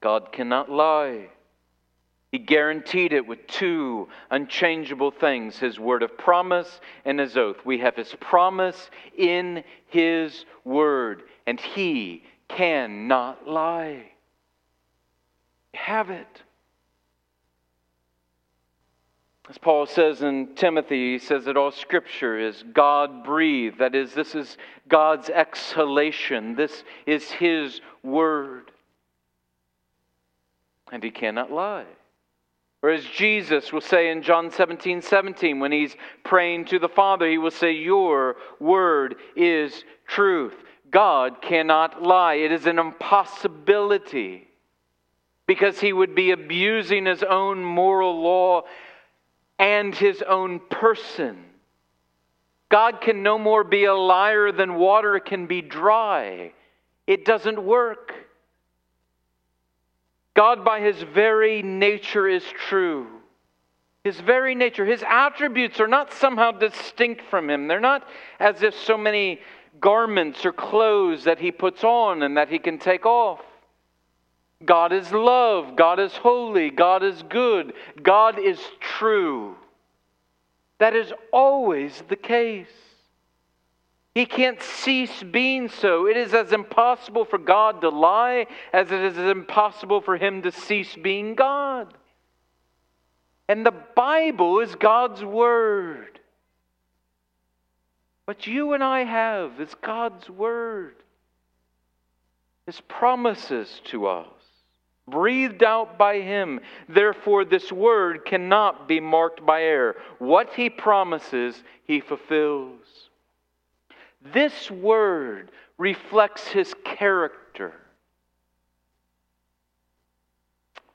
God 0.00 0.32
cannot 0.32 0.70
lie. 0.70 1.28
He 2.30 2.38
guaranteed 2.38 3.14
it 3.14 3.26
with 3.26 3.46
two 3.46 4.08
unchangeable 4.30 5.10
things 5.10 5.58
His 5.58 5.78
word 5.78 6.02
of 6.02 6.18
promise 6.18 6.80
and 7.04 7.18
His 7.18 7.36
oath. 7.36 7.56
We 7.64 7.78
have 7.78 7.96
His 7.96 8.14
promise 8.20 8.90
in 9.16 9.64
His 9.86 10.44
word, 10.64 11.22
and 11.46 11.58
He 11.58 12.24
cannot 12.48 13.48
lie. 13.48 14.12
Have 15.72 16.10
it. 16.10 16.42
As 19.48 19.56
Paul 19.56 19.86
says 19.86 20.20
in 20.20 20.54
Timothy, 20.56 21.12
he 21.12 21.18
says 21.18 21.46
that 21.46 21.56
all 21.56 21.70
scripture 21.70 22.38
is 22.38 22.62
God 22.74 23.24
breathed. 23.24 23.78
That 23.78 23.94
is, 23.94 24.12
this 24.12 24.34
is 24.34 24.58
God's 24.88 25.30
exhalation. 25.30 26.54
This 26.54 26.84
is 27.06 27.30
His 27.30 27.80
word. 28.02 28.70
And 30.92 31.02
He 31.02 31.10
cannot 31.10 31.50
lie. 31.50 31.86
Or 32.82 32.90
as 32.90 33.04
Jesus 33.04 33.72
will 33.72 33.80
say 33.80 34.10
in 34.10 34.22
John 34.22 34.50
17 34.50 35.02
17, 35.02 35.58
when 35.58 35.72
he's 35.72 35.96
praying 36.24 36.66
to 36.66 36.78
the 36.78 36.88
Father, 36.88 37.28
he 37.28 37.38
will 37.38 37.50
say, 37.50 37.72
Your 37.72 38.36
word 38.60 39.16
is 39.34 39.84
truth. 40.06 40.54
God 40.90 41.42
cannot 41.42 42.02
lie. 42.02 42.34
It 42.34 42.52
is 42.52 42.66
an 42.66 42.78
impossibility 42.78 44.48
because 45.46 45.80
he 45.80 45.92
would 45.92 46.14
be 46.14 46.30
abusing 46.30 47.06
his 47.06 47.22
own 47.22 47.64
moral 47.64 48.22
law 48.22 48.62
and 49.58 49.94
his 49.94 50.22
own 50.22 50.60
person. 50.70 51.44
God 52.68 53.00
can 53.00 53.22
no 53.22 53.38
more 53.38 53.64
be 53.64 53.84
a 53.84 53.94
liar 53.94 54.52
than 54.52 54.74
water 54.74 55.18
can 55.18 55.46
be 55.46 55.62
dry. 55.62 56.52
It 57.06 57.24
doesn't 57.24 57.62
work. 57.62 58.14
God, 60.38 60.64
by 60.64 60.78
his 60.78 61.02
very 61.02 61.62
nature, 61.62 62.28
is 62.28 62.44
true. 62.68 63.08
His 64.04 64.20
very 64.20 64.54
nature, 64.54 64.86
his 64.86 65.02
attributes 65.04 65.80
are 65.80 65.88
not 65.88 66.12
somehow 66.12 66.52
distinct 66.52 67.22
from 67.28 67.50
him. 67.50 67.66
They're 67.66 67.80
not 67.80 68.06
as 68.38 68.62
if 68.62 68.72
so 68.72 68.96
many 68.96 69.40
garments 69.80 70.46
or 70.46 70.52
clothes 70.52 71.24
that 71.24 71.40
he 71.40 71.50
puts 71.50 71.82
on 71.82 72.22
and 72.22 72.36
that 72.36 72.50
he 72.50 72.60
can 72.60 72.78
take 72.78 73.04
off. 73.04 73.40
God 74.64 74.92
is 74.92 75.10
love. 75.10 75.74
God 75.74 75.98
is 75.98 76.12
holy. 76.12 76.70
God 76.70 77.02
is 77.02 77.20
good. 77.28 77.72
God 78.00 78.38
is 78.38 78.60
true. 78.78 79.56
That 80.78 80.94
is 80.94 81.12
always 81.32 82.00
the 82.08 82.14
case. 82.14 82.68
He 84.18 84.26
can't 84.26 84.60
cease 84.60 85.22
being 85.22 85.68
so. 85.68 86.08
It 86.08 86.16
is 86.16 86.34
as 86.34 86.52
impossible 86.52 87.24
for 87.24 87.38
God 87.38 87.82
to 87.82 87.88
lie 87.88 88.48
as 88.72 88.90
it 88.90 89.00
is 89.00 89.16
impossible 89.16 90.00
for 90.00 90.16
him 90.16 90.42
to 90.42 90.50
cease 90.50 90.96
being 90.96 91.36
God. 91.36 91.94
And 93.48 93.64
the 93.64 93.70
Bible 93.70 94.58
is 94.58 94.74
God's 94.74 95.22
Word. 95.22 96.18
What 98.24 98.44
you 98.44 98.72
and 98.72 98.82
I 98.82 99.04
have 99.04 99.60
is 99.60 99.72
God's 99.76 100.28
Word, 100.28 100.96
His 102.66 102.80
promises 102.80 103.80
to 103.84 104.08
us, 104.08 104.26
breathed 105.06 105.62
out 105.62 105.96
by 105.96 106.18
Him. 106.22 106.58
Therefore, 106.88 107.44
this 107.44 107.70
Word 107.70 108.24
cannot 108.24 108.88
be 108.88 108.98
marked 108.98 109.46
by 109.46 109.62
error. 109.62 109.94
What 110.18 110.54
He 110.54 110.70
promises, 110.70 111.62
He 111.84 112.00
fulfills. 112.00 113.07
This 114.32 114.70
word 114.70 115.50
reflects 115.78 116.46
his 116.48 116.74
character. 116.84 117.72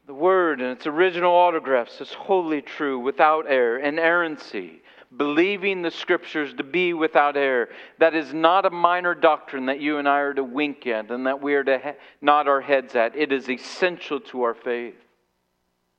The 0.05 0.13
Word 0.13 0.59
in 0.59 0.67
its 0.67 0.85
original 0.85 1.31
autographs 1.31 2.01
is 2.01 2.11
wholly 2.11 2.61
true, 2.61 2.99
without 2.99 3.45
error, 3.47 3.79
inerrancy, 3.79 4.81
believing 5.15 5.81
the 5.81 5.91
Scriptures 5.91 6.53
to 6.55 6.63
be 6.63 6.93
without 6.93 7.37
error. 7.37 7.69
That 7.99 8.13
is 8.13 8.33
not 8.33 8.65
a 8.65 8.69
minor 8.69 9.15
doctrine 9.15 9.67
that 9.67 9.79
you 9.79 9.99
and 9.99 10.07
I 10.07 10.19
are 10.19 10.33
to 10.33 10.43
wink 10.43 10.85
at 10.87 11.09
and 11.09 11.25
that 11.25 11.41
we 11.41 11.55
are 11.55 11.63
to 11.63 11.95
nod 12.21 12.49
our 12.49 12.59
heads 12.59 12.95
at. 12.95 13.15
It 13.15 13.31
is 13.31 13.49
essential 13.49 14.19
to 14.19 14.43
our 14.43 14.53
faith. 14.53 14.95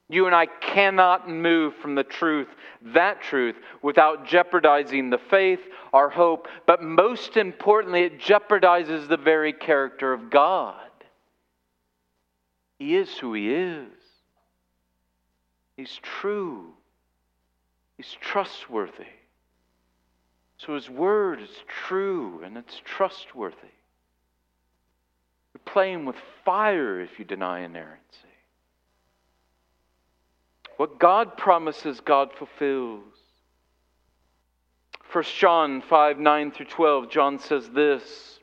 You 0.09 0.27
and 0.27 0.35
I 0.35 0.47
cannot 0.47 1.29
move 1.29 1.75
from 1.77 1.95
the 1.95 2.05
truth, 2.05 2.49
that 2.83 3.23
truth, 3.23 3.57
without 3.83 4.27
jeopardizing 4.27 5.09
the 5.09 5.19
faith, 5.19 5.61
our 5.93 6.11
hope, 6.11 6.47
but 6.67 6.83
most 6.83 7.37
importantly, 7.37 8.03
it 8.03 8.21
jeopardizes 8.21 9.09
the 9.09 9.17
very 9.17 9.53
character 9.53 10.13
of 10.13 10.31
God. 10.31 10.77
He 12.79 12.97
is 12.97 13.17
who 13.17 13.33
He 13.33 13.55
is. 13.55 13.89
He's 15.77 15.99
true. 16.03 16.75
He's 17.97 18.17
trustworthy. 18.21 19.07
So 20.59 20.75
His 20.75 20.91
Word 20.91 21.41
is 21.41 21.63
true 21.67 22.43
and 22.45 22.59
it's 22.59 22.81
trustworthy. 22.85 23.57
You're 25.55 25.73
playing 25.73 26.05
with 26.05 26.17
fire 26.45 27.01
if 27.01 27.19
you 27.19 27.25
deny 27.25 27.61
inerrancy. 27.61 28.34
What 30.77 30.99
God 30.99 31.37
promises, 31.37 32.01
God 32.01 32.33
fulfills. 32.37 33.05
1 35.13 35.25
John 35.39 35.81
5 35.83 36.19
9 36.19 36.51
through 36.51 36.67
12, 36.67 37.11
John 37.11 37.39
says 37.39 37.71
this 37.71 38.41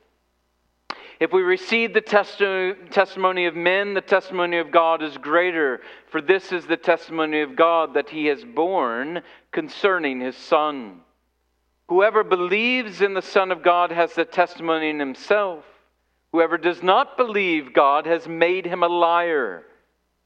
If 1.19 1.33
we 1.33 1.41
receive 1.41 1.93
the 1.93 1.99
testimony 1.99 3.45
of 3.45 3.55
men, 3.55 3.93
the 3.93 4.01
testimony 4.01 4.57
of 4.57 4.71
God 4.71 5.03
is 5.03 5.17
greater, 5.17 5.81
for 6.09 6.21
this 6.21 6.53
is 6.53 6.65
the 6.65 6.77
testimony 6.77 7.41
of 7.41 7.57
God 7.57 7.95
that 7.95 8.09
he 8.09 8.27
has 8.27 8.45
borne 8.45 9.21
concerning 9.51 10.21
his 10.21 10.37
Son. 10.37 11.01
Whoever 11.89 12.23
believes 12.23 13.01
in 13.01 13.13
the 13.15 13.21
Son 13.21 13.51
of 13.51 13.63
God 13.63 13.91
has 13.91 14.13
the 14.13 14.23
testimony 14.23 14.89
in 14.89 14.99
himself. 14.99 15.65
Whoever 16.31 16.57
does 16.57 16.81
not 16.81 17.17
believe 17.17 17.73
God 17.73 18.05
has 18.05 18.25
made 18.29 18.65
him 18.65 18.81
a 18.81 18.87
liar 18.87 19.65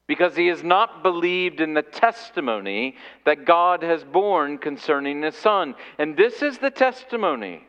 because 0.06 0.36
he 0.36 0.46
has 0.46 0.62
not 0.62 1.02
believed 1.02 1.60
in 1.60 1.74
the 1.74 1.82
testimony 1.82 2.96
that 3.24 3.44
God 3.44 3.82
has 3.82 4.04
borne 4.04 4.58
concerning 4.58 5.22
his 5.22 5.34
Son. 5.34 5.74
And 5.98 6.16
this 6.16 6.42
is 6.42 6.58
the 6.58 6.70
testimony 6.70 7.66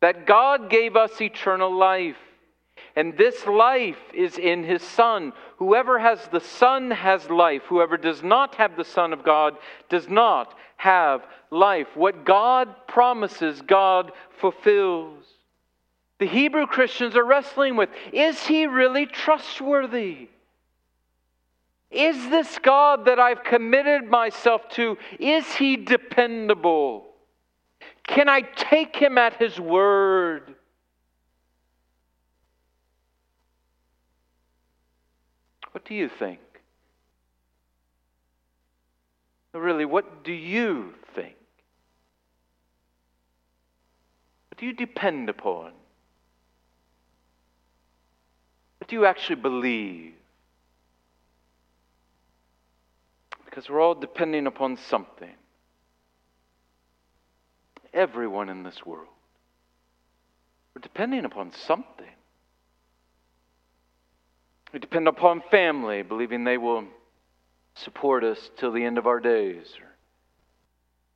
that 0.00 0.26
God 0.26 0.70
gave 0.70 0.96
us 0.96 1.20
eternal 1.20 1.76
life. 1.76 2.16
And 2.96 3.16
this 3.18 3.46
life 3.46 3.98
is 4.14 4.38
in 4.38 4.64
his 4.64 4.82
Son. 4.82 5.32
Whoever 5.58 5.98
has 5.98 6.26
the 6.28 6.40
Son 6.40 6.90
has 6.90 7.28
life. 7.28 7.62
Whoever 7.68 7.96
does 7.96 8.22
not 8.22 8.54
have 8.54 8.76
the 8.76 8.84
Son 8.84 9.12
of 9.12 9.24
God 9.24 9.56
does 9.88 10.08
not 10.08 10.54
have 10.76 11.26
life. 11.50 11.88
What 11.94 12.24
God 12.24 12.68
promises, 12.86 13.60
God 13.60 14.12
fulfills. 14.40 15.24
The 16.18 16.26
Hebrew 16.26 16.66
Christians 16.66 17.14
are 17.14 17.24
wrestling 17.24 17.76
with 17.76 17.90
is 18.12 18.46
he 18.46 18.66
really 18.66 19.06
trustworthy? 19.06 20.28
Is 21.90 22.16
this 22.28 22.58
God 22.58 23.06
that 23.06 23.18
I've 23.18 23.42
committed 23.44 24.08
myself 24.08 24.68
to, 24.70 24.98
is 25.18 25.46
he 25.54 25.76
dependable? 25.76 27.06
Can 28.06 28.28
I 28.28 28.42
take 28.42 28.96
him 28.96 29.16
at 29.16 29.34
his 29.34 29.58
word? 29.58 30.54
What 35.72 35.84
do 35.84 35.94
you 35.94 36.08
think? 36.08 36.40
Really, 39.54 39.84
what 39.84 40.24
do 40.24 40.32
you 40.32 40.94
think? 41.14 41.34
What 44.50 44.58
do 44.58 44.66
you 44.66 44.72
depend 44.72 45.28
upon? 45.28 45.72
What 48.78 48.88
do 48.88 48.96
you 48.96 49.04
actually 49.04 49.36
believe? 49.36 50.17
Because 53.58 53.70
we're 53.70 53.80
all 53.80 53.96
depending 53.96 54.46
upon 54.46 54.76
something. 54.88 55.34
Everyone 57.92 58.48
in 58.48 58.62
this 58.62 58.86
world. 58.86 59.08
We're 60.72 60.80
depending 60.80 61.24
upon 61.24 61.50
something. 61.66 62.06
We 64.72 64.78
depend 64.78 65.08
upon 65.08 65.42
family, 65.50 66.02
believing 66.02 66.44
they 66.44 66.56
will 66.56 66.84
support 67.74 68.22
us 68.22 68.38
till 68.58 68.70
the 68.70 68.84
end 68.84 68.96
of 68.96 69.08
our 69.08 69.18
days. 69.18 69.66
Or 69.80 69.88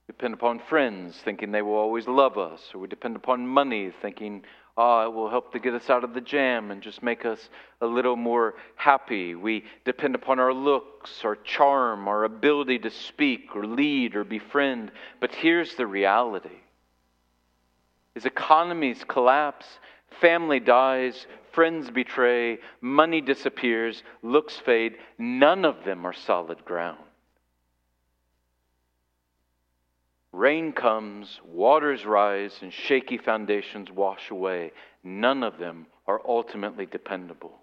depend 0.09 0.35
upon 0.35 0.63
friends, 0.69 1.17
thinking 1.25 1.53
they 1.53 1.63
will 1.63 1.75
always 1.77 2.09
love 2.09 2.39
us. 2.39 2.61
Or 2.75 2.81
we 2.81 2.89
depend 2.89 3.15
upon 3.15 3.47
money, 3.47 3.93
thinking 4.03 4.43
Ah, 4.77 5.05
it 5.05 5.13
will 5.13 5.29
help 5.29 5.53
to 5.53 5.59
get 5.59 5.75
us 5.75 5.91
out 5.91 6.03
of 6.03 6.15
the 6.15 6.21
jam 6.21 6.71
and 6.71 6.83
just 6.83 7.03
make 7.03 7.27
us 7.27 7.51
a 7.83 7.87
little 7.87 8.17
more 8.17 8.55
happy. 8.75 9.35
We 9.35 9.65
depend 9.85 10.15
upon 10.15 10.39
our 10.39 10.55
looks, 10.55 11.25
our 11.25 11.37
charm, 11.37 12.09
our 12.09 12.25
ability 12.25 12.79
to 12.81 12.91
speak 12.91 13.55
or 13.55 13.67
lead 13.67 14.17
or 14.17 14.25
befriend. 14.25 14.91
But 15.21 15.35
here's 15.35 15.75
the 15.75 15.87
reality. 15.87 16.61
As 18.17 18.25
economies 18.25 19.05
collapse, 19.07 19.67
family 20.21 20.61
dies, 20.61 21.27
friends 21.53 21.91
betray, 21.91 22.59
money 22.81 23.21
disappears, 23.21 24.03
looks 24.23 24.57
fade, 24.57 24.97
none 25.19 25.67
of 25.67 25.85
them 25.85 26.07
are 26.07 26.15
solid 26.15 26.65
ground. 26.65 26.99
Rain 30.33 30.73
comes, 30.73 31.41
waters 31.45 32.07
rise, 32.07 32.59
and 32.63 32.73
shaky 32.73 33.19
foundations 33.19 33.91
wash 33.91 34.31
away. 34.31 34.73
None 35.05 35.43
of 35.43 35.59
them 35.59 35.87
are 36.07 36.23
ultimately 36.27 36.87
dependable. 36.87 37.59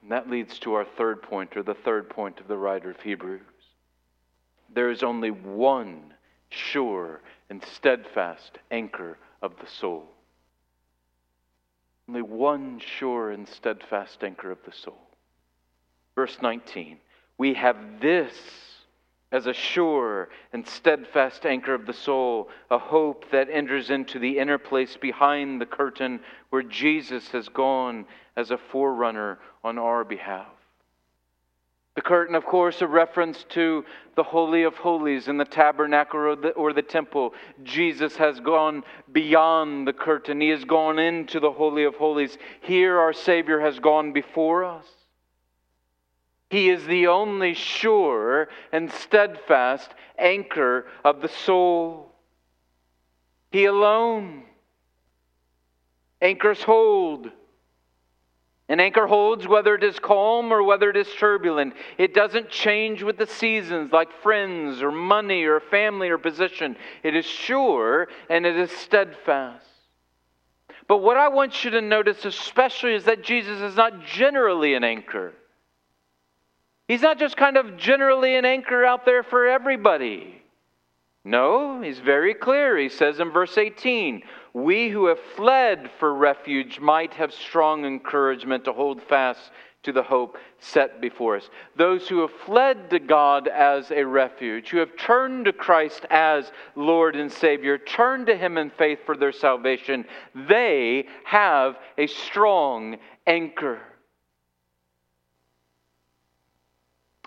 And 0.00 0.10
that 0.10 0.30
leads 0.30 0.58
to 0.60 0.74
our 0.74 0.84
third 0.84 1.20
point, 1.22 1.56
or 1.56 1.62
the 1.62 1.74
third 1.74 2.08
point 2.08 2.40
of 2.40 2.48
the 2.48 2.56
writer 2.56 2.90
of 2.90 3.00
Hebrews. 3.00 3.42
There 4.72 4.90
is 4.90 5.02
only 5.02 5.30
one 5.30 6.14
sure 6.48 7.20
and 7.50 7.62
steadfast 7.62 8.58
anchor 8.70 9.18
of 9.42 9.52
the 9.60 9.66
soul. 9.66 10.08
Only 12.08 12.22
one 12.22 12.78
sure 12.78 13.30
and 13.30 13.46
steadfast 13.46 14.22
anchor 14.24 14.50
of 14.50 14.58
the 14.64 14.72
soul. 14.72 15.10
Verse 16.14 16.38
19 16.40 16.98
We 17.36 17.54
have 17.54 17.76
this 18.00 18.32
as 19.36 19.46
a 19.46 19.52
sure 19.52 20.30
and 20.54 20.66
steadfast 20.66 21.44
anchor 21.44 21.74
of 21.74 21.84
the 21.84 21.92
soul, 21.92 22.48
a 22.70 22.78
hope 22.78 23.30
that 23.30 23.50
enters 23.50 23.90
into 23.90 24.18
the 24.18 24.38
inner 24.38 24.56
place 24.56 24.96
behind 24.96 25.60
the 25.60 25.66
curtain 25.66 26.20
where 26.48 26.62
Jesus 26.62 27.28
has 27.28 27.48
gone 27.50 28.06
as 28.34 28.50
a 28.50 28.56
forerunner 28.56 29.38
on 29.62 29.78
our 29.78 30.04
behalf. 30.04 30.46
The 31.96 32.02
curtain, 32.02 32.34
of 32.34 32.44
course, 32.44 32.80
a 32.80 32.86
reference 32.86 33.44
to 33.50 33.84
the 34.16 34.22
Holy 34.22 34.62
of 34.62 34.74
Holies 34.76 35.28
in 35.28 35.36
the 35.36 35.44
tabernacle 35.44 36.20
or 36.20 36.36
the, 36.36 36.50
or 36.50 36.72
the, 36.72 36.82
temple. 36.82 37.32
Jesus 37.62 38.16
has 38.16 38.40
gone 38.40 38.84
beyond 39.12 39.86
the 39.86 39.94
curtain, 39.94 40.40
He 40.40 40.48
has 40.48 40.64
gone 40.64 40.98
into 40.98 41.40
the 41.40 41.52
Holy 41.52 41.84
of 41.84 41.94
Holies. 41.94 42.36
Here, 42.62 42.98
our 42.98 43.12
Savior 43.12 43.60
has 43.60 43.78
gone 43.78 44.12
before 44.12 44.64
us. 44.64 44.86
He 46.50 46.70
is 46.70 46.84
the 46.86 47.08
only 47.08 47.54
sure 47.54 48.48
and 48.72 48.90
steadfast 48.90 49.90
anchor 50.18 50.86
of 51.04 51.20
the 51.20 51.28
soul. 51.28 52.12
He 53.50 53.64
alone 53.64 54.44
anchors 56.20 56.62
hold. 56.62 57.30
An 58.68 58.80
anchor 58.80 59.06
holds 59.06 59.46
whether 59.46 59.76
it 59.76 59.84
is 59.84 59.98
calm 60.00 60.52
or 60.52 60.62
whether 60.62 60.90
it 60.90 60.96
is 60.96 61.08
turbulent. 61.18 61.74
It 61.98 62.14
doesn't 62.14 62.50
change 62.50 63.02
with 63.02 63.16
the 63.16 63.26
seasons 63.26 63.92
like 63.92 64.12
friends 64.22 64.82
or 64.82 64.90
money 64.90 65.44
or 65.44 65.60
family 65.60 66.08
or 66.08 66.18
position. 66.18 66.76
It 67.04 67.14
is 67.14 67.24
sure 67.24 68.08
and 68.28 68.44
it 68.44 68.56
is 68.56 68.72
steadfast. 68.72 69.64
But 70.88 70.98
what 70.98 71.16
I 71.16 71.28
want 71.28 71.64
you 71.64 71.70
to 71.72 71.80
notice 71.80 72.24
especially 72.24 72.94
is 72.94 73.04
that 73.04 73.22
Jesus 73.22 73.60
is 73.60 73.76
not 73.76 74.04
generally 74.04 74.74
an 74.74 74.84
anchor. 74.84 75.32
He's 76.88 77.02
not 77.02 77.18
just 77.18 77.36
kind 77.36 77.56
of 77.56 77.76
generally 77.76 78.36
an 78.36 78.44
anchor 78.44 78.84
out 78.84 79.04
there 79.04 79.22
for 79.22 79.46
everybody. 79.46 80.42
No, 81.24 81.80
he's 81.80 81.98
very 81.98 82.34
clear. 82.34 82.78
He 82.78 82.88
says 82.88 83.18
in 83.18 83.32
verse 83.32 83.58
18, 83.58 84.22
We 84.52 84.88
who 84.88 85.06
have 85.06 85.18
fled 85.34 85.90
for 85.98 86.14
refuge 86.14 86.78
might 86.78 87.14
have 87.14 87.32
strong 87.32 87.84
encouragement 87.84 88.64
to 88.66 88.72
hold 88.72 89.02
fast 89.02 89.50
to 89.82 89.92
the 89.92 90.04
hope 90.04 90.36
set 90.60 91.00
before 91.00 91.36
us. 91.36 91.50
Those 91.76 92.08
who 92.08 92.20
have 92.20 92.30
fled 92.44 92.90
to 92.90 93.00
God 93.00 93.48
as 93.48 93.90
a 93.90 94.04
refuge, 94.04 94.68
who 94.68 94.78
have 94.78 94.96
turned 94.96 95.46
to 95.46 95.52
Christ 95.52 96.06
as 96.10 96.52
Lord 96.76 97.16
and 97.16 97.30
Savior, 97.30 97.78
turned 97.78 98.26
to 98.26 98.36
Him 98.36 98.56
in 98.56 98.70
faith 98.70 99.00
for 99.04 99.16
their 99.16 99.32
salvation, 99.32 100.04
they 100.34 101.06
have 101.24 101.76
a 101.98 102.06
strong 102.06 102.98
anchor. 103.26 103.80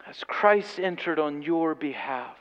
Has 0.10 0.24
Christ 0.24 0.80
entered 0.80 1.20
on 1.20 1.44
your 1.44 1.76
behalf? 1.76 2.36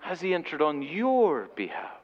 Has 0.00 0.18
he 0.22 0.32
entered 0.32 0.62
on 0.62 0.80
your 0.80 1.50
behalf? 1.54 2.00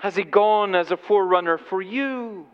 Has 0.00 0.16
he 0.16 0.24
gone 0.24 0.74
as 0.74 0.90
a 0.90 0.96
forerunner 0.96 1.56
for 1.56 1.80
you? 1.80 2.48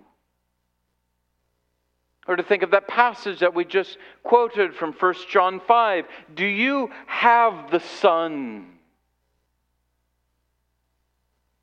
Or 2.28 2.36
to 2.36 2.42
think 2.42 2.62
of 2.62 2.72
that 2.72 2.86
passage 2.86 3.40
that 3.40 3.54
we 3.54 3.64
just 3.64 3.96
quoted 4.22 4.74
from 4.74 4.92
1 4.92 5.14
John 5.30 5.58
5 5.66 6.04
Do 6.34 6.44
you 6.44 6.90
have 7.06 7.70
the 7.70 7.80
Son? 7.80 8.66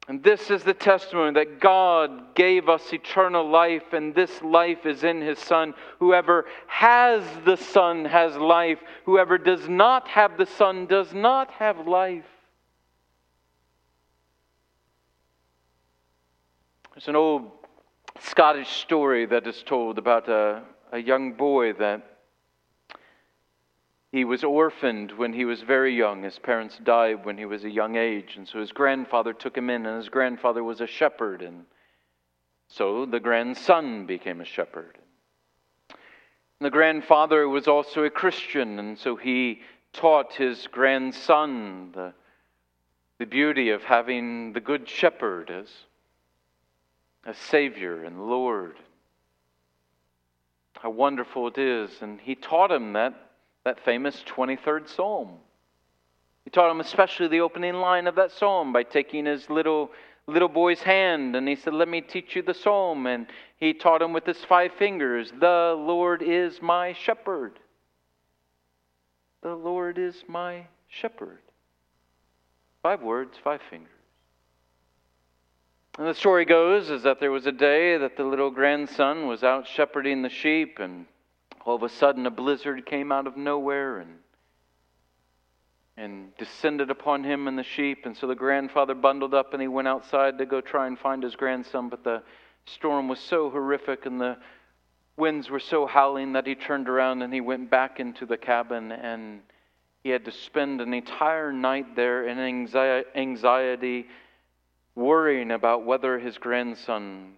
And 0.10 0.24
this 0.24 0.50
is 0.50 0.64
the 0.64 0.74
testimony 0.74 1.34
that 1.34 1.60
God 1.60 2.34
gave 2.34 2.68
us 2.68 2.92
eternal 2.92 3.48
life, 3.48 3.94
and 3.94 4.16
this 4.16 4.42
life 4.42 4.88
is 4.88 5.04
in 5.04 5.22
His 5.22 5.38
Son. 5.38 5.76
Whoever 6.00 6.46
has 6.66 7.24
the 7.46 7.56
Son 7.56 8.06
has 8.06 8.36
life. 8.36 8.80
Whoever 9.06 9.38
does 9.38 9.70
not 9.70 10.08
have 10.08 10.36
the 10.36 10.48
Son 10.48 10.88
does 10.88 11.14
not 11.14 11.52
have 11.52 11.88
life. 11.88 12.26
There's 16.96 17.08
an 17.08 17.16
old 17.16 17.52
Scottish 18.20 18.82
story 18.82 19.28
that 19.28 19.46
is 19.46 19.62
told 19.62 20.00
about 20.00 20.28
a, 20.28 20.64
a 20.92 20.98
young 20.98 21.34
boy 21.34 21.74
that 21.74 22.09
he 24.12 24.26
was 24.26 24.44
orphaned 24.44 25.12
when 25.12 25.34
he 25.34 25.46
was 25.46 25.62
very 25.62 25.96
young. 25.96 26.24
His 26.24 26.40
parents 26.40 26.80
died 26.84 27.26
when 27.26 27.38
he 27.38 27.46
was 27.46 27.64
a 27.64 27.70
young 27.70 27.96
age, 27.96 28.36
and 28.38 28.48
so 28.48 28.60
his 28.60 28.72
grandfather 28.72 29.34
took 29.34 29.56
him 29.56 29.70
in, 29.70 29.86
and 29.86 29.98
his 29.98 30.10
grandfather 30.10 30.64
was 30.64 30.82
a 30.82 30.88
shepherd, 30.88 31.42
and 31.42 31.66
so 32.68 33.06
the 33.06 33.20
grandson 33.20 34.06
became 34.06 34.42
a 34.42 34.46
shepherd. 34.46 34.98
The 36.60 36.70
grandfather 36.70 37.48
was 37.48 37.68
also 37.68 38.04
a 38.04 38.10
Christian, 38.10 38.80
and 38.80 38.98
so 38.98 39.16
he 39.16 39.62
taught 39.94 40.34
his 40.34 40.68
grandson 40.68 41.92
the, 41.94 42.14
the 43.18 43.26
beauty 43.26 43.70
of 43.70 43.84
having 43.84 44.54
the 44.54 44.60
good 44.60 44.88
shepherd 44.88 45.50
as 45.50 45.68
a 47.26 47.34
Savior 47.34 48.04
and 48.04 48.28
Lord. 48.28 48.78
How 50.80 50.90
wonderful 50.90 51.48
it 51.48 51.58
is. 51.58 51.92
And 52.02 52.20
he 52.20 52.36
taught 52.36 52.72
him 52.72 52.94
that, 52.94 53.29
that 53.66 53.84
famous 53.84 54.24
23rd 54.28 54.88
Psalm. 54.88 55.30
He 56.44 56.50
taught 56.50 56.72
him 56.72 56.80
especially 56.80 57.28
the 57.28 57.42
opening 57.42 57.76
line 57.76 58.08
of 58.08 58.16
that 58.16 58.32
psalm 58.32 58.74
by 58.74 58.84
taking 58.84 59.26
his 59.26 59.50
little 59.50 59.92
little 60.30 60.48
boy's 60.48 60.82
hand 60.82 61.36
and 61.36 61.48
he 61.48 61.56
said, 61.56 61.74
Let 61.74 61.88
me 61.88 62.02
teach 62.02 62.36
you 62.36 62.42
the 62.42 62.54
psalm. 62.54 63.08
And 63.08 63.28
he 63.58 63.74
taught 63.74 64.02
him 64.02 64.14
with 64.14 64.26
his 64.26 64.44
five 64.46 64.72
fingers, 64.74 65.32
The 65.40 65.76
Lord 65.78 66.22
is 66.22 66.62
my 66.62 66.94
shepherd. 66.94 67.60
The 69.42 69.56
Lord 69.56 69.98
is 69.98 70.24
my 70.28 70.66
shepherd. 70.88 71.40
Five 72.82 73.02
words, 73.02 73.38
five 73.44 73.62
fingers. 73.70 73.92
And 75.98 76.08
the 76.08 76.14
story 76.14 76.46
goes 76.46 76.90
is 76.90 77.04
that 77.04 77.20
there 77.20 77.32
was 77.32 77.46
a 77.46 77.52
day 77.52 77.98
that 77.98 78.16
the 78.16 78.24
little 78.24 78.52
grandson 78.52 79.28
was 79.28 79.44
out 79.44 79.68
shepherding 79.68 80.22
the 80.22 80.30
sheep, 80.30 80.80
and 80.80 81.06
all 81.66 81.76
of 81.76 81.84
a 81.84 81.90
sudden 81.90 82.26
a 82.26 82.32
blizzard 82.32 82.86
came 82.86 83.12
out 83.12 83.28
of 83.28 83.38
nowhere 83.38 84.00
and 84.00 84.20
and 86.00 86.36
descended 86.38 86.90
upon 86.90 87.26
him 87.26 87.50
and 87.50 87.58
the 87.58 87.64
sheep. 87.64 88.06
And 88.06 88.16
so 88.16 88.26
the 88.26 88.34
grandfather 88.34 88.96
bundled 88.96 89.34
up 89.34 89.52
and 89.52 89.62
he 89.62 89.68
went 89.68 89.90
outside 89.90 90.38
to 90.38 90.46
go 90.46 90.62
try 90.62 90.88
and 90.88 90.98
find 90.98 91.22
his 91.22 91.36
grandson. 91.36 91.90
But 91.90 92.06
the 92.06 92.24
storm 92.66 93.10
was 93.10 93.20
so 93.20 93.50
horrific 93.50 94.06
and 94.06 94.20
the 94.20 94.38
winds 95.18 95.50
were 95.50 95.60
so 95.60 95.86
howling 95.86 96.34
that 96.34 96.48
he 96.48 96.56
turned 96.56 96.88
around 96.88 97.22
and 97.22 97.34
he 97.34 97.42
went 97.42 97.70
back 97.70 98.00
into 98.00 98.26
the 98.26 98.38
cabin 98.38 98.94
and 98.94 99.42
he 100.02 100.10
had 100.10 100.24
to 100.24 100.32
spend 100.32 100.80
an 100.80 100.94
entire 100.94 101.52
night 101.52 101.98
there 101.98 102.26
in 102.26 102.40
anxiety 103.14 104.08
worrying 104.96 105.52
about 105.52 105.86
whether 105.86 106.18
his 106.18 106.38
grandson 106.38 107.34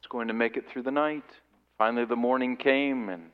was 0.00 0.08
going 0.08 0.26
to 0.26 0.34
make 0.34 0.56
it 0.56 0.68
through 0.68 0.82
the 0.82 0.90
night. 0.90 1.22
Finally, 1.78 2.06
the 2.06 2.16
morning 2.16 2.56
came 2.56 3.08
and 3.08 3.30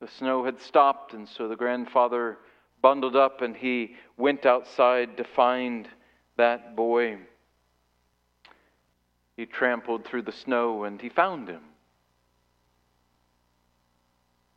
the 0.00 0.08
snow 0.08 0.44
had 0.44 0.60
stopped, 0.60 1.14
and 1.14 1.28
so 1.28 1.48
the 1.48 1.56
grandfather 1.56 2.38
bundled 2.82 3.16
up 3.16 3.40
and 3.40 3.56
he 3.56 3.96
went 4.16 4.46
outside 4.46 5.16
to 5.16 5.24
find 5.24 5.88
that 6.36 6.76
boy. 6.76 7.18
He 9.36 9.46
trampled 9.46 10.04
through 10.04 10.22
the 10.22 10.32
snow 10.32 10.84
and 10.84 11.00
he 11.00 11.08
found 11.08 11.48
him. 11.48 11.62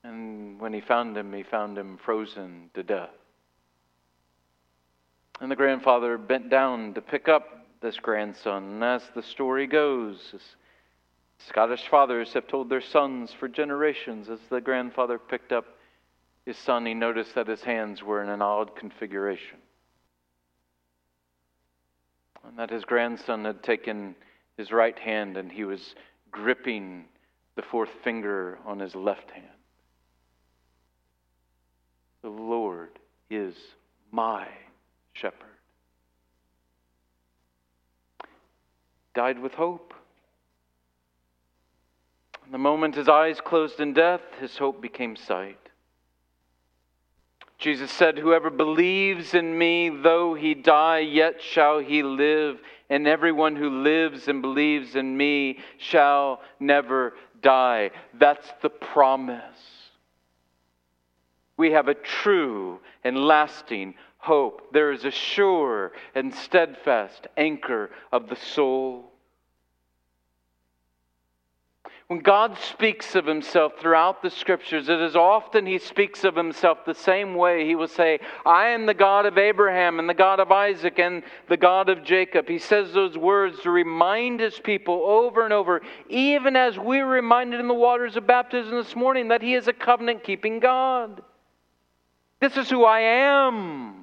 And 0.04 0.60
when 0.60 0.73
he 0.73 0.82
found 0.82 1.17
him, 1.17 1.34
he 1.34 1.43
found 1.43 1.78
him 1.78 1.97
frozen 1.97 2.69
to 2.73 2.84
death. 2.84 3.10
And 5.41 5.49
the 5.49 5.56
grandfather 5.56 6.17
bent 6.17 6.49
down 6.49 6.93
to 6.93 7.02
pick 7.02 7.28
up 7.28 7.65
this 7.82 7.97
grandson. 7.97 8.63
And 8.63 8.84
as 8.84 9.04
the 9.15 9.23
story 9.23 9.67
goes, 9.67 10.36
Scottish 11.47 11.88
fathers 11.88 12.34
have 12.34 12.47
told 12.47 12.69
their 12.69 12.82
sons 12.82 13.32
for 13.32 13.47
generations, 13.47 14.30
as 14.30 14.39
the 14.49 14.62
grandfather 14.62 15.17
picked 15.17 15.52
up 15.52 15.65
his 16.45 16.58
son, 16.58 16.86
he 16.86 16.93
noticed 16.93 17.36
that 17.36 17.47
his 17.47 17.63
hands 17.63 18.04
were 18.04 18.23
in 18.23 18.30
an 18.30 18.41
odd 18.41 18.75
configuration. 18.75 19.58
And 22.43 22.58
that 22.58 22.69
his 22.69 22.86
grandson 22.86 23.45
had 23.45 23.63
taken 23.63 24.15
his 24.58 24.71
right 24.71 24.97
hand 24.97 25.38
and 25.38 25.52
he 25.52 25.63
was 25.63 25.95
gripping 26.32 27.06
the 27.56 27.62
fourth 27.62 27.89
finger 28.04 28.58
on 28.65 28.80
his 28.80 28.95
left 28.95 29.32
hand. 29.32 29.45
The 32.21 32.30
Lord 32.30 32.99
is 33.30 33.56
my 34.12 34.47
shepherd. 35.13 35.49
died 39.19 39.39
with 39.39 39.54
hope. 39.54 39.93
The 42.51 42.57
moment 42.57 42.95
his 42.95 43.07
eyes 43.07 43.39
closed 43.41 43.79
in 43.79 43.93
death, 43.93 44.21
his 44.39 44.57
hope 44.57 44.81
became 44.81 45.15
sight. 45.15 45.57
Jesus 47.59 47.91
said, 47.91 48.17
Whoever 48.17 48.49
believes 48.49 49.33
in 49.33 49.55
me, 49.57 49.89
though 49.89 50.33
he 50.33 50.53
die, 50.55 50.99
yet 50.99 51.41
shall 51.41 51.79
he 51.79 52.01
live. 52.01 52.59
And 52.89 53.07
everyone 53.07 53.55
who 53.55 53.83
lives 53.83 54.27
and 54.27 54.41
believes 54.41 54.95
in 54.95 55.15
me 55.15 55.59
shall 55.77 56.41
never 56.59 57.13
die. 57.41 57.91
That's 58.15 58.47
the 58.62 58.69
promise. 58.69 59.43
We 61.55 61.71
have 61.71 61.88
a 61.88 61.93
true 61.93 62.79
and 63.03 63.17
lasting 63.17 63.93
hope. 64.17 64.71
There 64.73 64.91
is 64.91 65.05
a 65.05 65.12
sure 65.12 65.91
and 66.15 66.33
steadfast 66.33 67.27
anchor 67.38 67.91
of 68.12 68.29
the 68.29 68.38
soul. 68.38 69.12
When 72.09 72.21
God 72.21 72.57
speaks 72.57 73.13
of 73.13 73.27
himself 73.27 73.73
throughout 73.79 74.23
the 74.23 74.31
scriptures, 74.31 74.89
it 74.89 74.99
is 74.99 75.15
often 75.15 75.67
he 75.67 75.77
speaks 75.77 76.23
of 76.23 76.35
himself 76.35 76.79
the 76.83 76.95
same 76.95 77.35
way. 77.35 77.67
He 77.67 77.75
will 77.75 77.87
say, 77.87 78.19
I 78.47 78.69
am 78.69 78.87
the 78.87 78.95
God 78.95 79.27
of 79.27 79.37
Abraham 79.37 79.99
and 79.99 80.09
the 80.09 80.15
God 80.15 80.39
of 80.39 80.51
Isaac 80.51 80.97
and 80.97 81.21
the 81.49 81.55
God 81.55 81.87
of 81.87 82.03
Jacob. 82.03 82.49
He 82.49 82.57
says 82.57 82.93
those 82.93 83.15
words 83.15 83.59
to 83.59 83.69
remind 83.69 84.39
his 84.39 84.57
people 84.57 85.03
over 85.05 85.43
and 85.43 85.53
over, 85.53 85.83
even 86.09 86.55
as 86.55 86.79
we're 86.79 87.05
reminded 87.05 87.59
in 87.59 87.67
the 87.67 87.75
waters 87.75 88.15
of 88.15 88.25
baptism 88.25 88.71
this 88.71 88.95
morning, 88.95 89.27
that 89.27 89.43
he 89.43 89.53
is 89.53 89.67
a 89.67 89.73
covenant 89.73 90.23
keeping 90.23 90.59
God. 90.59 91.21
This 92.41 92.57
is 92.57 92.71
who 92.71 92.85
I 92.85 93.01
am. 93.01 93.98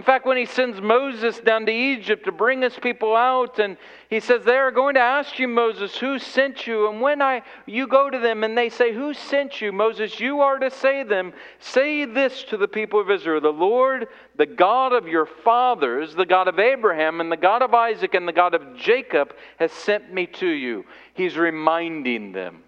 In 0.00 0.04
fact, 0.04 0.24
when 0.24 0.38
he 0.38 0.46
sends 0.46 0.80
Moses 0.80 1.40
down 1.40 1.66
to 1.66 1.72
Egypt 1.72 2.24
to 2.24 2.32
bring 2.32 2.62
his 2.62 2.74
people 2.74 3.14
out, 3.14 3.58
and 3.58 3.76
he 4.08 4.18
says, 4.18 4.42
They 4.42 4.56
are 4.56 4.70
going 4.70 4.94
to 4.94 5.00
ask 5.00 5.38
you, 5.38 5.46
Moses, 5.46 5.94
who 5.94 6.18
sent 6.18 6.66
you? 6.66 6.88
And 6.88 7.02
when 7.02 7.20
I 7.20 7.42
you 7.66 7.86
go 7.86 8.08
to 8.08 8.18
them 8.18 8.42
and 8.42 8.56
they 8.56 8.70
say, 8.70 8.94
Who 8.94 9.12
sent 9.12 9.60
you? 9.60 9.72
Moses, 9.72 10.18
you 10.18 10.40
are 10.40 10.58
to 10.58 10.70
say 10.70 11.02
them, 11.02 11.34
say 11.58 12.06
this 12.06 12.44
to 12.44 12.56
the 12.56 12.66
people 12.66 12.98
of 12.98 13.10
Israel: 13.10 13.42
The 13.42 13.50
Lord, 13.50 14.06
the 14.38 14.46
God 14.46 14.94
of 14.94 15.06
your 15.06 15.26
fathers, 15.26 16.14
the 16.14 16.24
God 16.24 16.48
of 16.48 16.58
Abraham, 16.58 17.20
and 17.20 17.30
the 17.30 17.36
God 17.36 17.60
of 17.60 17.74
Isaac, 17.74 18.14
and 18.14 18.26
the 18.26 18.32
God 18.32 18.54
of 18.54 18.74
Jacob, 18.78 19.34
has 19.58 19.70
sent 19.70 20.10
me 20.10 20.24
to 20.28 20.48
you. 20.48 20.86
He's 21.12 21.36
reminding 21.36 22.32
them. 22.32 22.62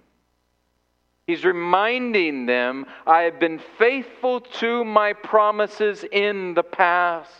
He's 1.27 1.45
reminding 1.45 2.47
them, 2.47 2.87
I 3.07 3.23
have 3.23 3.39
been 3.39 3.61
faithful 3.79 4.41
to 4.41 4.85
my 4.85 5.13
promises 5.13 6.05
in 6.11 6.55
the 6.55 6.65
past. 6.65 7.31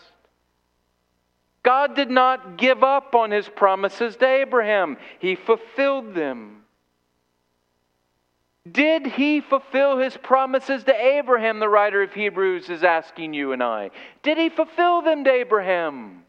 God 1.63 1.95
did 1.95 2.09
not 2.09 2.57
give 2.57 2.83
up 2.83 3.15
on 3.15 3.31
his 3.31 3.47
promises 3.47 4.15
to 4.17 4.25
Abraham, 4.25 4.97
he 5.19 5.35
fulfilled 5.35 6.13
them. 6.13 6.59
Did 8.69 9.05
he 9.05 9.41
fulfill 9.41 9.97
his 9.97 10.15
promises 10.15 10.85
to 10.85 10.95
Abraham, 10.95 11.59
the 11.59 11.67
writer 11.67 12.01
of 12.01 12.13
Hebrews 12.13 12.69
is 12.69 12.83
asking 12.83 13.33
you 13.33 13.51
and 13.51 13.61
I? 13.61 13.91
Did 14.21 14.37
he 14.37 14.47
fulfill 14.47 15.01
them 15.01 15.25
to 15.25 15.31
Abraham? 15.31 16.23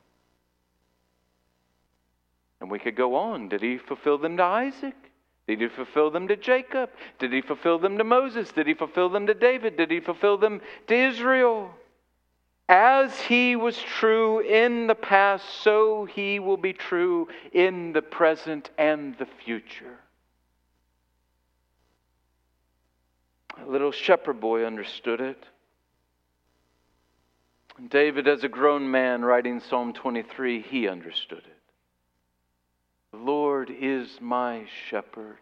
And 2.61 2.69
we 2.69 2.81
could 2.81 2.97
go 2.97 3.15
on. 3.15 3.49
Did 3.49 3.63
he 3.63 3.79
fulfill 3.79 4.19
them 4.19 4.37
to 4.39 4.43
Isaac? 4.43 4.97
Did 5.47 5.61
he 5.61 5.69
fulfill 5.69 6.11
them 6.11 6.29
to 6.29 6.37
Jacob? 6.37 6.91
Did 7.19 7.33
he 7.33 7.43
fulfill 7.43 7.79
them 7.79 7.99
to 7.99 8.05
Moses? 8.05 8.51
Did 8.53 8.67
he 8.67 8.75
fulfill 8.75 9.11
them 9.11 9.27
to 9.27 9.35
David? 9.35 9.77
Did 9.77 9.91
he 9.91 10.01
fulfill 10.01 10.39
them 10.39 10.61
to 10.87 10.95
Israel? 10.95 11.71
As 12.67 13.21
he 13.21 13.57
was 13.57 13.77
true 13.77 14.41
in 14.41 14.87
the 14.87 14.95
past, 14.95 15.45
so 15.63 16.07
he 16.07 16.39
will 16.39 16.57
be 16.57 16.73
true 16.73 17.29
in 17.53 17.93
the 17.93 18.01
present 18.01 18.71
and 18.79 19.17
the 19.19 19.27
future. 19.45 19.99
A 23.61 23.69
little 23.69 23.93
shepherd 23.93 24.41
boy 24.41 24.65
understood 24.65 25.21
it. 25.21 25.45
David, 27.89 28.29
as 28.29 28.45
a 28.45 28.49
grown 28.49 28.91
man 28.91 29.25
writing 29.25 29.61
Psalm 29.61 29.93
23, 29.93 30.63
he 30.63 30.89
understood 30.89 31.43
it. 31.47 31.54
The 33.15 33.21
Lord 33.21 33.71
is 33.71 34.19
my 34.21 34.67
shepherd. 34.91 35.39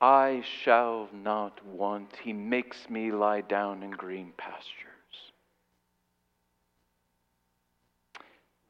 I 0.00 0.42
shall 0.62 1.10
not 1.12 1.62
want. 1.66 2.16
He 2.22 2.32
makes 2.32 2.88
me 2.88 3.12
lie 3.12 3.42
down 3.42 3.82
in 3.82 3.90
green 3.90 4.32
pastures. 4.38 4.62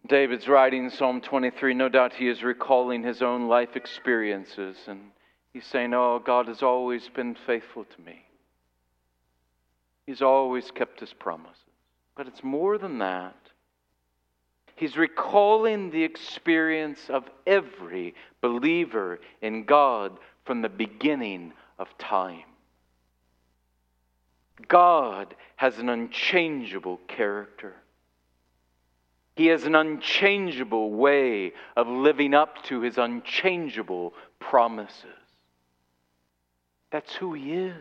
David's 0.08 0.48
writing 0.48 0.90
Psalm 0.90 1.20
23. 1.20 1.72
No 1.74 1.88
doubt 1.88 2.14
he 2.14 2.28
is 2.28 2.42
recalling 2.42 3.04
his 3.04 3.22
own 3.22 3.46
life 3.46 3.76
experiences. 3.76 4.76
And 4.88 5.12
he's 5.52 5.66
saying, 5.66 5.94
Oh, 5.94 6.18
God 6.18 6.48
has 6.48 6.64
always 6.64 7.08
been 7.08 7.36
faithful 7.46 7.84
to 7.84 8.00
me. 8.02 8.26
He's 10.04 10.20
always 10.20 10.72
kept 10.72 10.98
his 10.98 11.12
promises. 11.12 11.62
But 12.16 12.26
it's 12.26 12.42
more 12.42 12.76
than 12.76 12.98
that. 12.98 13.36
He's 14.76 14.96
recalling 14.96 15.90
the 15.90 16.04
experience 16.04 17.08
of 17.08 17.24
every 17.46 18.14
believer 18.42 19.20
in 19.40 19.64
God 19.64 20.18
from 20.44 20.60
the 20.60 20.68
beginning 20.68 21.54
of 21.78 21.88
time. 21.96 22.44
God 24.68 25.34
has 25.56 25.78
an 25.78 25.88
unchangeable 25.88 27.00
character. 27.08 27.74
He 29.34 29.46
has 29.46 29.64
an 29.64 29.74
unchangeable 29.74 30.92
way 30.92 31.52
of 31.76 31.88
living 31.88 32.34
up 32.34 32.62
to 32.64 32.80
his 32.80 32.98
unchangeable 32.98 34.14
promises. 34.38 35.04
That's 36.90 37.14
who 37.14 37.32
he 37.34 37.52
is. 37.52 37.74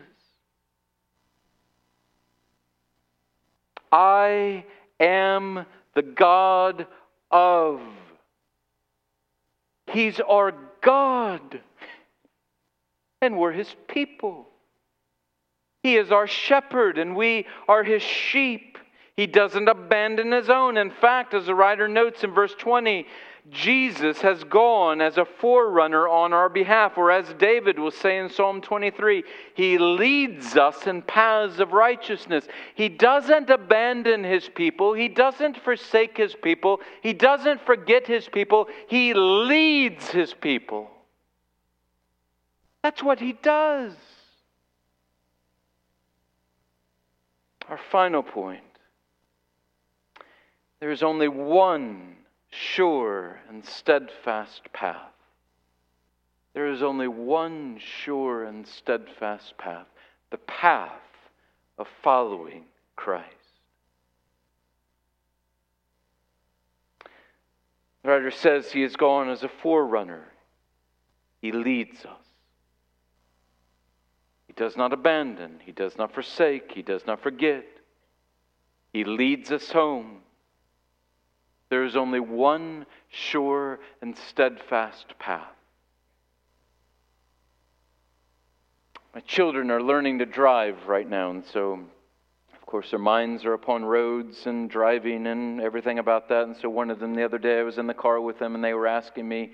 I 3.92 4.64
am 4.98 5.64
the 5.96 6.02
God 6.02 6.86
of. 7.32 7.80
He's 9.90 10.20
our 10.20 10.52
God, 10.82 11.60
and 13.20 13.36
we're 13.36 13.52
his 13.52 13.74
people. 13.88 14.46
He 15.82 15.96
is 15.96 16.12
our 16.12 16.26
shepherd, 16.26 16.98
and 16.98 17.16
we 17.16 17.46
are 17.66 17.82
his 17.82 18.02
sheep. 18.02 18.78
He 19.16 19.26
doesn't 19.26 19.68
abandon 19.68 20.32
his 20.32 20.50
own. 20.50 20.76
In 20.76 20.90
fact, 20.90 21.32
as 21.32 21.46
the 21.46 21.54
writer 21.54 21.88
notes 21.88 22.22
in 22.22 22.32
verse 22.32 22.54
20, 22.58 23.06
Jesus 23.50 24.20
has 24.22 24.42
gone 24.44 25.00
as 25.00 25.18
a 25.18 25.24
forerunner 25.24 26.08
on 26.08 26.32
our 26.32 26.48
behalf, 26.48 26.98
or 26.98 27.10
as 27.10 27.32
David 27.34 27.78
will 27.78 27.92
say 27.92 28.18
in 28.18 28.28
Psalm 28.28 28.60
23, 28.60 29.22
he 29.54 29.78
leads 29.78 30.56
us 30.56 30.86
in 30.86 31.02
paths 31.02 31.60
of 31.60 31.72
righteousness. 31.72 32.46
He 32.74 32.88
doesn't 32.88 33.48
abandon 33.48 34.24
his 34.24 34.48
people, 34.48 34.94
he 34.94 35.08
doesn't 35.08 35.58
forsake 35.58 36.16
his 36.16 36.34
people, 36.34 36.80
he 37.02 37.12
doesn't 37.12 37.64
forget 37.64 38.06
his 38.06 38.28
people, 38.28 38.68
he 38.88 39.14
leads 39.14 40.08
his 40.10 40.34
people. 40.34 40.90
That's 42.82 43.02
what 43.02 43.20
he 43.20 43.32
does. 43.32 43.92
Our 47.68 47.78
final 47.90 48.22
point 48.22 48.62
there 50.80 50.90
is 50.90 51.02
only 51.02 51.28
one 51.28 52.16
sure 52.56 53.40
and 53.48 53.64
steadfast 53.64 54.72
path. 54.72 55.12
There 56.54 56.68
is 56.68 56.82
only 56.82 57.08
one 57.08 57.78
sure 57.78 58.44
and 58.44 58.66
steadfast 58.66 59.58
path 59.58 59.86
the 60.30 60.38
path 60.38 60.90
of 61.78 61.86
following 62.02 62.64
Christ. 62.96 63.30
The 68.02 68.08
writer 68.08 68.30
says 68.30 68.70
he 68.70 68.82
has 68.82 68.96
gone 68.96 69.28
as 69.28 69.42
a 69.42 69.48
forerunner, 69.48 70.24
he 71.40 71.52
leads 71.52 72.04
us. 72.04 72.24
He 74.46 74.52
does 74.52 74.76
not 74.76 74.92
abandon, 74.92 75.60
he 75.64 75.72
does 75.72 75.96
not 75.96 76.14
forsake, 76.14 76.72
he 76.72 76.82
does 76.82 77.06
not 77.06 77.22
forget. 77.22 77.66
He 78.92 79.04
leads 79.04 79.52
us 79.52 79.70
home. 79.70 80.22
There 81.68 81.84
is 81.84 81.96
only 81.96 82.20
one 82.20 82.86
sure 83.08 83.80
and 84.00 84.16
steadfast 84.16 85.18
path. 85.18 85.48
My 89.14 89.20
children 89.20 89.70
are 89.70 89.82
learning 89.82 90.18
to 90.18 90.26
drive 90.26 90.86
right 90.86 91.08
now, 91.08 91.30
and 91.30 91.42
so, 91.42 91.80
of 92.52 92.66
course, 92.66 92.90
their 92.90 92.98
minds 92.98 93.46
are 93.46 93.54
upon 93.54 93.84
roads 93.84 94.46
and 94.46 94.68
driving 94.68 95.26
and 95.26 95.60
everything 95.60 95.98
about 95.98 96.28
that. 96.28 96.42
And 96.42 96.54
so, 96.54 96.68
one 96.68 96.90
of 96.90 97.00
them 97.00 97.14
the 97.14 97.24
other 97.24 97.38
day, 97.38 97.58
I 97.58 97.62
was 97.62 97.78
in 97.78 97.86
the 97.86 97.94
car 97.94 98.20
with 98.20 98.38
them, 98.38 98.54
and 98.54 98.62
they 98.62 98.74
were 98.74 98.86
asking 98.86 99.26
me, 99.26 99.52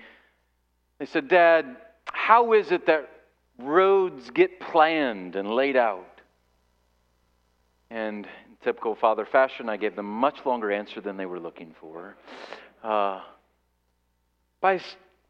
they 0.98 1.06
said, 1.06 1.28
Dad, 1.28 1.76
how 2.06 2.52
is 2.54 2.72
it 2.72 2.86
that 2.86 3.08
roads 3.58 4.30
get 4.30 4.58
planned 4.58 5.36
and 5.36 5.48
laid 5.48 5.76
out? 5.76 6.20
And 7.88 8.26
typical 8.62 8.94
father 8.94 9.24
fashion, 9.24 9.68
I 9.68 9.76
gave 9.76 9.96
them 9.96 10.06
a 10.06 10.10
much 10.10 10.44
longer 10.44 10.70
answer 10.70 11.00
than 11.00 11.16
they 11.16 11.26
were 11.26 11.40
looking 11.40 11.74
for. 11.80 12.16
Uh, 12.82 13.20
I 14.62 14.80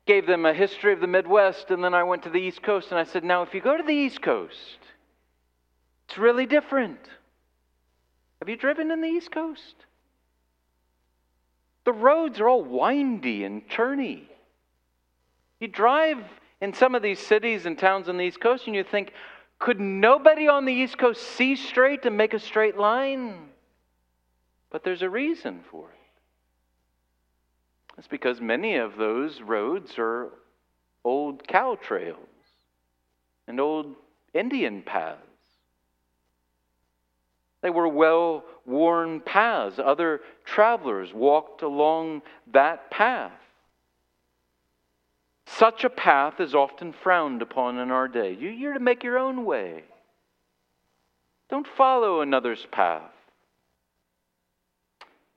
gave 0.07 0.27
them 0.27 0.45
a 0.45 0.53
history 0.53 0.93
of 0.93 1.01
the 1.01 1.07
Midwest, 1.07 1.71
and 1.71 1.83
then 1.83 1.95
I 1.95 2.03
went 2.03 2.23
to 2.25 2.31
the 2.31 2.39
East 2.39 2.63
Coast, 2.63 2.91
and 2.91 2.99
I 2.99 3.05
said, 3.05 3.25
Now, 3.25 3.43
if 3.43 3.55
you 3.55 3.61
go 3.61 3.77
to 3.77 3.83
the 3.83 3.95
East 3.95 4.21
Coast, 4.23 4.79
it's 6.09 6.19
really 6.19 6.47
different. 6.47 6.99
Have 8.41 8.49
you 8.49 8.57
driven 8.57 8.91
in 8.91 9.01
the 9.01 9.09
East 9.09 9.31
Coast? 9.31 9.75
The 11.85 11.93
roads 11.93 12.41
are 12.41 12.49
all 12.49 12.65
windy 12.65 13.45
and 13.45 13.69
turny. 13.69 14.25
You 15.61 15.69
drive 15.69 16.19
in 16.61 16.75
some 16.75 16.95
of 16.95 17.03
these 17.03 17.19
cities 17.19 17.67
and 17.67 17.79
towns 17.79 18.09
on 18.09 18.17
the 18.17 18.25
East 18.25 18.41
Coast, 18.41 18.67
and 18.67 18.77
you 18.77 18.85
think, 18.85 19.13
could 19.63 19.79
nobody 19.79 20.49
on 20.49 20.65
the 20.65 20.73
East 20.73 20.99
Coast 20.99 21.23
see 21.23 21.55
straight 21.55 22.05
and 22.05 22.17
make 22.17 22.35
a 22.35 22.41
straight 22.41 22.77
line? 22.77 23.49
But 24.71 24.83
there's 24.83 25.03
a 25.03 25.09
reason 25.09 25.61
for 25.71 25.89
it. 25.89 25.99
It's 27.97 28.09
because 28.09 28.41
many 28.41 28.75
of 28.75 28.97
those 28.97 29.41
roads 29.41 29.95
are 29.99 30.31
old 31.05 31.47
cow 31.47 31.79
trails 31.81 32.19
and 33.47 33.61
old 33.61 33.95
Indian 34.35 34.83
paths. 34.83 35.21
They 37.61 37.71
were 37.71 37.87
well 37.87 38.43
worn 38.67 39.21
paths. 39.21 39.79
Other 39.79 40.23
travelers 40.45 41.15
walked 41.15 41.63
along 41.63 42.23
that 42.53 42.91
path. 42.91 43.31
Such 45.63 45.85
a 45.85 45.91
path 45.91 46.41
is 46.41 46.57
often 46.57 46.93
frowned 46.93 47.41
upon 47.41 47.79
in 47.79 47.93
our 47.93 48.09
day. 48.09 48.33
You're 48.33 48.75
to 48.75 48.81
make 48.81 49.05
your 49.05 49.17
own 49.17 49.45
way. 49.45 49.85
Don't 51.51 51.69
follow 51.77 52.21
another's 52.21 52.67
path. 52.73 53.13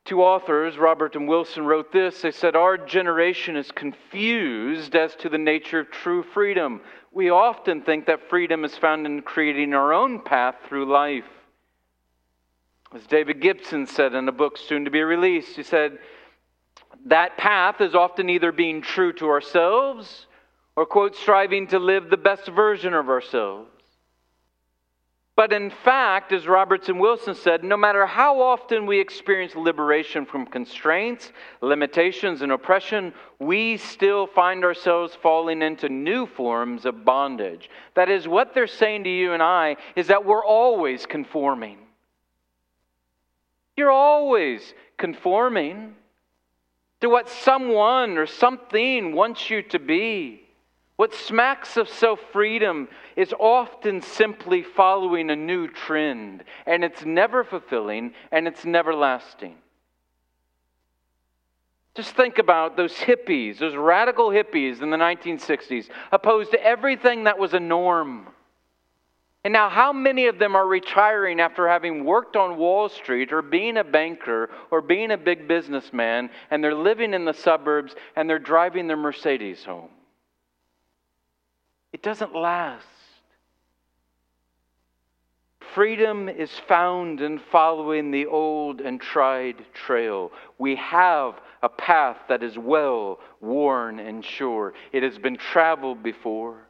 Two 0.03 0.23
authors, 0.23 0.79
Robert 0.79 1.15
and 1.15 1.27
Wilson, 1.27 1.67
wrote 1.67 1.91
this. 1.91 2.23
They 2.23 2.31
said, 2.31 2.55
Our 2.55 2.75
generation 2.75 3.55
is 3.55 3.69
confused 3.69 4.95
as 4.95 5.15
to 5.17 5.29
the 5.29 5.37
nature 5.37 5.81
of 5.81 5.91
true 5.91 6.23
freedom. 6.23 6.81
We 7.11 7.29
often 7.29 7.83
think 7.83 8.07
that 8.07 8.27
freedom 8.27 8.65
is 8.65 8.75
found 8.75 9.05
in 9.05 9.21
creating 9.21 9.75
our 9.75 9.93
own 9.93 10.21
path 10.21 10.55
through 10.67 10.91
life. 10.91 11.29
As 12.95 13.05
David 13.05 13.41
Gibson 13.41 13.85
said 13.85 14.15
in 14.15 14.27
a 14.27 14.31
book 14.31 14.57
soon 14.57 14.85
to 14.85 14.89
be 14.89 15.03
released, 15.03 15.55
he 15.55 15.61
said, 15.61 15.99
that 17.05 17.37
path 17.37 17.81
is 17.81 17.95
often 17.95 18.29
either 18.29 18.51
being 18.51 18.81
true 18.81 19.13
to 19.13 19.29
ourselves 19.29 20.25
or, 20.75 20.85
quote, 20.85 21.15
striving 21.15 21.67
to 21.67 21.79
live 21.79 22.09
the 22.09 22.17
best 22.17 22.47
version 22.47 22.93
of 22.93 23.09
ourselves. 23.09 23.69
But 25.35 25.51
in 25.51 25.69
fact, 25.69 26.31
as 26.31 26.47
Robertson 26.47 26.97
Wilson 26.97 27.35
said, 27.35 27.61
no 27.61 27.75
matter 27.75 28.05
how 28.05 28.41
often 28.41 28.85
we 28.85 28.99
experience 28.99 29.53
liberation 29.53 30.25
from 30.25 30.45
constraints, 30.45 31.33
limitations, 31.61 32.41
and 32.41 32.53
oppression, 32.53 33.13
we 33.37 33.75
still 33.75 34.27
find 34.27 34.63
ourselves 34.63 35.13
falling 35.21 35.61
into 35.61 35.89
new 35.89 36.25
forms 36.25 36.85
of 36.85 37.03
bondage. 37.03 37.69
That 37.95 38.09
is, 38.09 38.29
what 38.29 38.53
they're 38.53 38.65
saying 38.65 39.03
to 39.03 39.09
you 39.09 39.33
and 39.33 39.43
I 39.43 39.75
is 39.97 40.07
that 40.07 40.25
we're 40.25 40.45
always 40.45 41.05
conforming. 41.05 41.79
You're 43.75 43.91
always 43.91 44.73
conforming 44.97 45.95
to 47.01 47.09
what 47.09 47.29
someone 47.29 48.17
or 48.17 48.25
something 48.25 49.13
wants 49.15 49.49
you 49.49 49.61
to 49.61 49.79
be. 49.79 50.41
What 50.95 51.13
smacks 51.13 51.75
of 51.75 51.89
self 51.89 52.19
freedom 52.31 52.87
is 53.15 53.33
often 53.37 54.01
simply 54.01 54.63
following 54.63 55.29
a 55.29 55.35
new 55.35 55.67
trend, 55.67 56.43
and 56.65 56.83
it's 56.83 57.03
never 57.03 57.43
fulfilling 57.43 58.13
and 58.31 58.47
it's 58.47 58.63
never 58.63 58.95
lasting. 58.95 59.55
Just 61.95 62.11
think 62.11 62.39
about 62.39 62.75
those 62.75 62.93
hippies, 62.93 63.59
those 63.59 63.75
radical 63.75 64.29
hippies 64.29 64.81
in 64.81 64.89
the 64.89 64.97
1960s, 64.97 65.87
opposed 66.11 66.51
to 66.51 66.61
everything 66.61 67.23
that 67.23 67.39
was 67.39 67.53
a 67.53 67.59
norm. 67.59 68.27
And 69.45 69.53
now, 69.53 69.69
how 69.69 69.93
many 69.93 70.25
of 70.25 70.39
them 70.39 70.55
are 70.55 70.65
retiring 70.65 71.39
after 71.39 71.67
having 71.67 72.03
worked 72.03 72.35
on 72.35 72.57
Wall 72.57 72.89
Street 72.89 73.31
or 73.31 73.43
being 73.43 73.77
a 73.77 73.83
banker 73.83 74.49
or 74.71 74.81
being 74.81 75.11
a 75.11 75.17
big 75.17 75.47
businessman 75.47 76.31
and 76.49 76.63
they're 76.63 76.73
living 76.73 77.13
in 77.13 77.25
the 77.25 77.33
suburbs 77.33 77.93
and 78.15 78.27
they're 78.27 78.39
driving 78.39 78.87
their 78.87 78.97
Mercedes 78.97 79.63
home? 79.63 79.91
It 81.93 82.01
doesn't 82.01 82.33
last. 82.33 82.87
Freedom 85.75 86.27
is 86.27 86.49
found 86.67 87.21
in 87.21 87.37
following 87.37 88.09
the 88.09 88.25
old 88.25 88.81
and 88.81 88.99
tried 88.99 89.63
trail. 89.75 90.31
We 90.57 90.75
have 90.77 91.39
a 91.61 91.69
path 91.69 92.17
that 92.29 92.41
is 92.41 92.57
well 92.57 93.19
worn 93.41 93.99
and 93.99 94.25
sure, 94.25 94.73
it 94.91 95.03
has 95.03 95.19
been 95.19 95.37
traveled 95.37 96.01
before. 96.01 96.65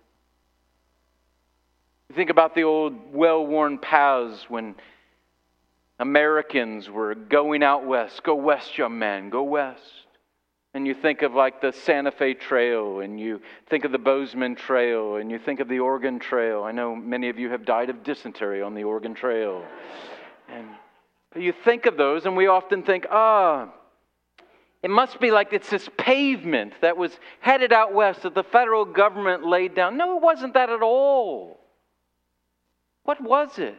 You 2.09 2.15
think 2.15 2.29
about 2.29 2.55
the 2.55 2.63
old 2.63 3.13
well 3.13 3.45
worn 3.45 3.77
paths 3.77 4.45
when 4.49 4.75
Americans 5.99 6.89
were 6.89 7.15
going 7.15 7.63
out 7.63 7.85
west. 7.85 8.23
Go 8.23 8.35
west, 8.35 8.77
young 8.77 8.99
man, 8.99 9.29
go 9.29 9.43
west. 9.43 9.81
And 10.73 10.85
you 10.85 10.93
think 10.93 11.21
of 11.21 11.33
like 11.33 11.61
the 11.61 11.71
Santa 11.71 12.11
Fe 12.11 12.33
Trail, 12.33 12.99
and 12.99 13.17
you 13.17 13.41
think 13.69 13.85
of 13.85 13.93
the 13.93 13.97
Bozeman 13.97 14.55
Trail, 14.55 15.15
and 15.15 15.31
you 15.31 15.39
think 15.39 15.61
of 15.61 15.69
the 15.69 15.79
Oregon 15.79 16.19
Trail. 16.19 16.63
I 16.63 16.73
know 16.73 16.93
many 16.93 17.29
of 17.29 17.39
you 17.39 17.49
have 17.49 17.65
died 17.65 17.89
of 17.89 18.03
dysentery 18.03 18.61
on 18.61 18.73
the 18.73 18.83
Oregon 18.83 19.13
Trail. 19.13 19.63
And 20.49 20.67
you 21.33 21.53
think 21.53 21.85
of 21.85 21.95
those, 21.95 22.25
and 22.25 22.35
we 22.35 22.47
often 22.47 22.83
think, 22.83 23.07
ah, 23.09 23.69
it 24.83 24.89
must 24.89 25.19
be 25.21 25.31
like 25.31 25.53
it's 25.53 25.69
this 25.69 25.89
pavement 25.97 26.73
that 26.81 26.97
was 26.97 27.17
headed 27.39 27.71
out 27.71 27.93
west 27.93 28.23
that 28.23 28.35
the 28.35 28.43
federal 28.43 28.83
government 28.83 29.45
laid 29.45 29.75
down. 29.75 29.95
No, 29.95 30.17
it 30.17 30.21
wasn't 30.21 30.53
that 30.55 30.69
at 30.69 30.81
all. 30.81 31.64
What 33.05 33.21
was 33.21 33.57
it? 33.59 33.77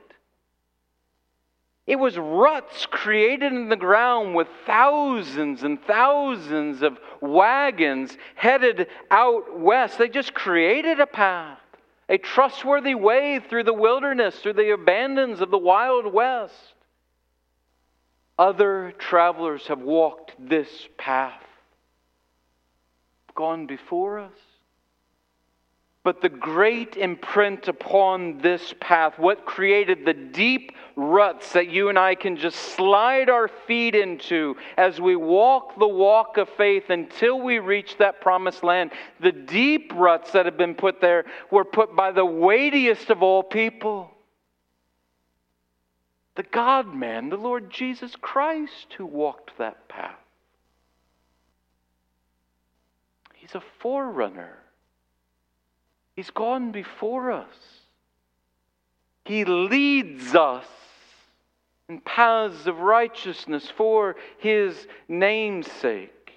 It 1.87 1.97
was 1.97 2.19
ruts 2.19 2.87
created 2.87 3.53
in 3.53 3.69
the 3.69 3.77
ground 3.77 4.35
with 4.35 4.49
thousands 4.67 5.63
and 5.63 5.81
thousands 5.85 6.83
of 6.83 6.99
wagons 7.21 8.17
headed 8.35 8.89
out 9.11 9.61
west. 9.61 9.99
They 9.99 10.09
just 10.09 10.35
created 10.35 10.99
a 10.99 11.07
path, 11.07 11.61
a 12.09 12.19
trustworthy 12.19 12.97
way 12.97 13.41
through 13.49 13.65
the 13.65 13.73
wilderness, 13.73 14.37
through 14.39 14.55
the 14.55 14.73
abandons 14.73 15.41
of 15.41 15.53
the 15.53 15.59
wild 15.59 16.13
west. 16.13 16.75
Other 18.37 18.93
travelers 18.99 19.69
have 19.69 19.81
walked 19.81 20.33
this 20.39 20.89
path, 20.99 21.43
gone 23.35 23.67
before 23.67 24.19
us. 24.19 24.46
But 26.07 26.21
the 26.21 26.29
great 26.29 26.97
imprint 26.97 27.67
upon 27.67 28.39
this 28.39 28.73
path, 28.79 29.19
what 29.19 29.45
created 29.45 30.05
the 30.05 30.15
deep 30.15 30.71
ruts 30.95 31.53
that 31.55 31.67
you 31.69 31.89
and 31.89 31.99
I 31.99 32.15
can 32.15 32.37
just 32.37 32.61
slide 32.77 33.29
our 33.29 33.49
feet 33.49 33.97
into 33.97 34.55
as 34.77 35.01
we 35.01 35.17
walk 35.17 35.77
the 35.81 35.89
walk 35.89 36.37
of 36.37 36.49
faith 36.51 36.91
until 36.91 37.41
we 37.41 37.59
reach 37.59 37.99
that 37.99 38.21
promised 38.21 38.63
land, 38.63 38.93
the 39.19 39.33
deep 39.33 39.91
ruts 39.97 40.31
that 40.31 40.47
have 40.47 40.57
been 40.57 40.77
put 40.77 41.01
there 41.01 41.25
were 41.51 41.65
put 41.65 41.97
by 41.97 42.13
the 42.13 42.25
weightiest 42.25 43.11
of 43.11 43.25
all 43.25 43.43
people 43.43 44.13
the 46.37 46.45
God 46.45 46.95
man, 46.95 47.31
the 47.31 47.37
Lord 47.37 47.69
Jesus 47.69 48.15
Christ, 48.15 48.95
who 48.97 49.07
walked 49.07 49.59
that 49.59 49.89
path. 49.89 50.15
He's 53.35 53.57
a 53.57 53.63
forerunner. 53.81 54.59
He's 56.17 56.31
gone 56.31 56.73
before 56.73 57.31
us. 57.31 57.55
He 59.27 59.45
leads 59.45 60.35
us 60.35 60.67
in 61.89 62.01
paths 62.01 62.67
of 62.67 62.81
righteousness 62.81 63.71
for 63.77 64.17
His 64.39 64.89
name's 65.09 65.71
sake. 65.71 66.33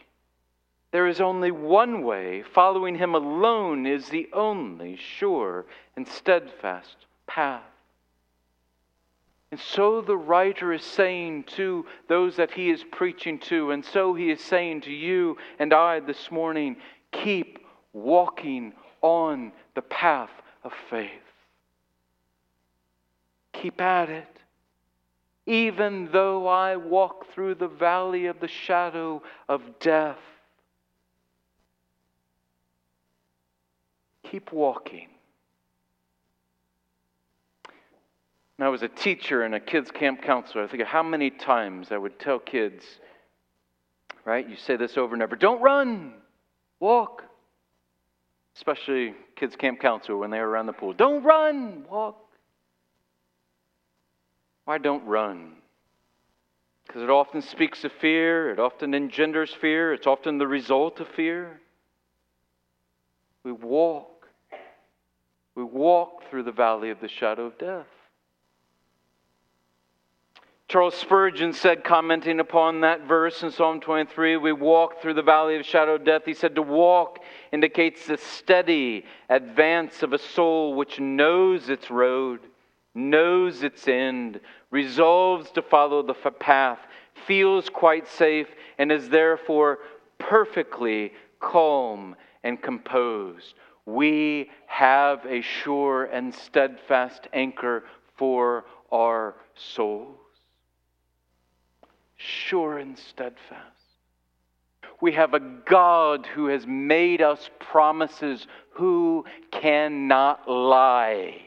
There 0.92 1.08
is 1.08 1.22
only 1.22 1.52
one 1.52 2.04
way. 2.04 2.44
Following 2.54 2.96
Him 2.96 3.15
alone 3.15 3.86
is 3.86 4.10
the 4.10 4.28
only 4.34 4.98
sure 4.98 5.65
and 5.96 6.08
steadfast 6.08 6.98
path. 7.26 7.63
And 9.52 9.60
so 9.60 10.02
the 10.02 10.18
writer 10.18 10.74
is 10.74 10.84
saying 10.84 11.46
to 11.56 11.86
those 12.08 12.36
that 12.36 12.52
he 12.52 12.70
is 12.70 12.84
preaching 12.84 13.39
to, 13.39 13.72
and 13.72 13.84
so 13.84 14.13
he 14.13 14.30
is 14.30 14.42
saying 14.42 14.82
to 14.82 14.92
you 14.92 15.38
and 15.58 15.74
I 15.74 16.02
this 16.02 16.30
morning 16.30 16.78
keep 17.12 17.65
walking 17.92 18.74
on 19.02 19.52
the 19.76 19.82
path 19.82 20.32
of 20.64 20.72
faith. 20.90 21.10
Keep 23.54 23.82
at 23.82 24.10
it. 24.10 24.28
Even 25.46 26.10
though 26.12 26.48
I 26.48 26.76
walk 26.76 27.34
through 27.34 27.56
the 27.56 27.68
valley 27.68 28.28
of 28.28 28.40
the 28.40 28.48
shadow 28.48 29.24
of 29.48 29.80
death, 29.80 30.20
keep 34.24 34.52
walking. 34.52 35.08
I 38.62 38.68
was 38.68 38.84
a 38.84 38.90
teacher 38.90 39.44
and 39.44 39.56
a 39.56 39.60
kids' 39.60 39.90
camp 39.90 40.22
counselor, 40.22 40.64
I 40.64 40.68
think 40.68 40.82
of 40.82 40.88
how 40.88 41.04
many 41.04 41.30
times 41.30 41.92
I 41.92 41.98
would 41.98 42.20
tell 42.20 42.40
kids, 42.40 42.84
right? 44.26 44.48
You 44.48 44.58
say 44.58 44.76
this 44.76 44.98
over 44.98 45.14
and 45.14 45.24
over 45.24 45.38
don't 45.38 45.62
run, 45.62 46.14
walk 46.80 47.24
especially 48.60 49.13
kids' 49.38 49.56
camp 49.56 49.80
counselor 49.80 50.17
when 50.17 50.32
they 50.32 50.39
were 50.39 50.50
around 50.50 50.65
the 50.65 50.74
pool. 50.74 50.91
Don't 50.91 51.24
run, 51.24 51.86
walk. 51.89 52.17
Why 54.65 54.78
don't 54.78 55.06
run? 55.06 55.54
Because 56.86 57.02
it 57.02 57.10
often 57.10 57.41
speaks 57.41 57.86
of 57.86 57.93
fear, 58.02 58.52
it 58.52 58.60
often 58.60 58.93
engenders 58.93 59.56
fear, 59.62 59.93
it's 59.93 60.06
often 60.06 60.39
the 60.39 60.48
result 60.48 61.00
of 61.00 61.08
fear. 61.08 61.62
We 63.45 63.54
walk. 63.54 64.28
We 65.56 65.63
walk 65.63 66.30
through 66.30 66.43
the 66.43 66.52
valley 66.52 66.89
of 66.89 67.00
the 67.00 67.08
shadow 67.08 67.45
of 67.45 67.58
death. 67.58 67.88
Charles 70.70 70.94
Spurgeon 70.94 71.52
said, 71.52 71.84
commenting 71.84 72.40
upon 72.40 72.82
that 72.82 73.08
verse 73.08 73.42
in 73.42 73.50
Psalm 73.50 73.80
23, 73.80 74.38
we 74.38 74.52
walk 74.52 75.02
through 75.02 75.16
the 75.16 75.24
valley 75.24 75.56
of 75.56 75.66
shadow 75.66 75.96
of 75.96 76.06
death. 76.06 76.22
He 76.26 76.36
said, 76.36 76.54
to 76.54 76.62
walk 76.62 77.18
indicates 77.52 78.06
the 78.06 78.18
steady 78.18 79.04
advance 79.30 80.04
of 80.04 80.14
a 80.14 80.20
soul 80.20 80.76
which 80.76 81.00
knows 81.00 81.70
its 81.70 81.90
road, 81.90 82.42
knows 82.94 83.64
its 83.64 83.88
end, 83.88 84.42
resolves 84.70 85.50
to 85.54 85.64
follow 85.64 86.04
the 86.04 86.14
path, 86.14 86.78
feels 87.26 87.68
quite 87.68 88.08
safe, 88.08 88.50
and 88.78 88.92
is 88.92 89.10
therefore 89.10 89.80
perfectly 90.20 91.14
calm 91.40 92.16
and 92.44 92.62
composed. 92.62 93.56
We 93.88 94.52
have 94.68 95.26
a 95.26 95.42
sure 95.42 96.06
and 96.06 96.32
steadfast 96.32 97.28
anchor 97.34 97.86
for 98.18 98.66
our 98.92 99.34
souls 99.56 100.19
sure 102.20 102.78
and 102.78 102.98
steadfast. 102.98 103.64
We 105.02 105.14
have 105.14 105.34
a 105.34 105.40
God 105.40 106.28
who 106.28 106.48
has 106.48 106.68
made 106.68 107.22
us 107.22 107.50
promises 107.60 108.46
who 108.74 109.26
cannot 109.52 110.50
lie. 110.50 111.42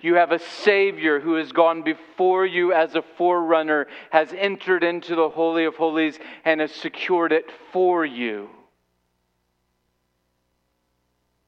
You 0.00 0.16
have 0.16 0.32
a 0.32 0.38
Savior 0.38 1.20
who 1.20 1.36
has 1.36 1.52
gone 1.52 1.82
before 1.82 2.44
you 2.44 2.72
as 2.72 2.94
a 2.94 3.02
forerunner, 3.16 3.86
has 4.10 4.32
entered 4.36 4.82
into 4.82 5.14
the 5.14 5.28
Holy 5.28 5.64
of 5.64 5.76
Holies, 5.76 6.18
and 6.44 6.60
has 6.60 6.72
secured 6.72 7.32
it 7.32 7.46
for 7.72 8.04
you. 8.04 8.50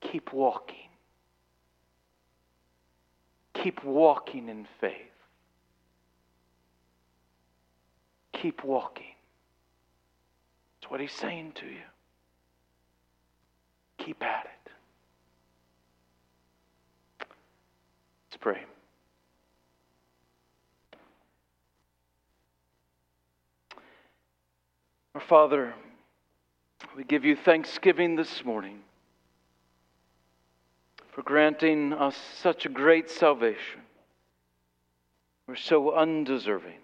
Keep 0.01 0.33
walking. 0.33 0.89
Keep 3.53 3.83
walking 3.83 4.49
in 4.49 4.67
faith. 4.81 5.16
Keep 8.43 8.65
walking. 8.65 9.15
That's 10.81 10.91
what 10.91 11.01
he's 11.01 11.13
saying 11.13 11.53
to 11.57 11.67
you. 11.67 11.87
Keep 13.99 14.23
at 14.23 14.47
it. 14.47 14.73
Let's 18.31 18.37
pray. 18.41 18.61
Our 25.15 25.21
Father, 25.21 25.75
we 26.97 27.05
give 27.05 27.25
you 27.25 27.37
thanksgiving 27.37 28.17
this 28.17 28.45
morning. 28.45 28.81
for 31.17 31.23
granting 31.23 31.95
us 31.95 32.15
such 32.43 32.67
a 32.67 32.69
great 32.69 33.09
salvation. 33.09 33.81
We're 35.49 35.57
so 35.57 35.95
undeserving. 35.95 36.81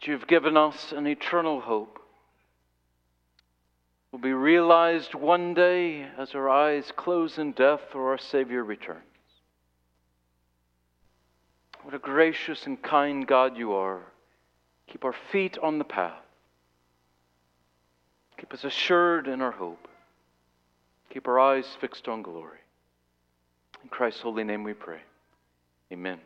That 0.00 0.06
you've 0.06 0.26
given 0.26 0.56
us 0.56 0.92
an 0.92 1.06
eternal 1.06 1.60
hope 1.60 1.98
will 4.10 4.18
be 4.18 4.32
realized 4.32 5.14
one 5.14 5.52
day 5.52 6.06
as 6.16 6.34
our 6.34 6.48
eyes 6.48 6.90
close 6.96 7.36
in 7.36 7.52
death 7.52 7.82
or 7.94 8.10
our 8.10 8.18
Savior 8.18 8.64
returns. 8.64 9.02
What 11.82 11.94
a 11.94 11.98
gracious 11.98 12.66
and 12.66 12.80
kind 12.80 13.26
God 13.26 13.58
you 13.58 13.74
are. 13.74 14.00
Keep 14.86 15.04
our 15.04 15.14
feet 15.30 15.58
on 15.58 15.78
the 15.78 15.84
path. 15.84 16.24
Keep 18.38 18.54
us 18.54 18.64
assured 18.64 19.28
in 19.28 19.42
our 19.42 19.52
hope. 19.52 19.86
Keep 21.10 21.28
our 21.28 21.38
eyes 21.38 21.66
fixed 21.78 22.08
on 22.08 22.22
glory. 22.22 22.58
In 23.82 23.90
Christ's 23.90 24.22
holy 24.22 24.44
name 24.44 24.64
we 24.64 24.72
pray. 24.72 25.00
Amen. 25.92 26.20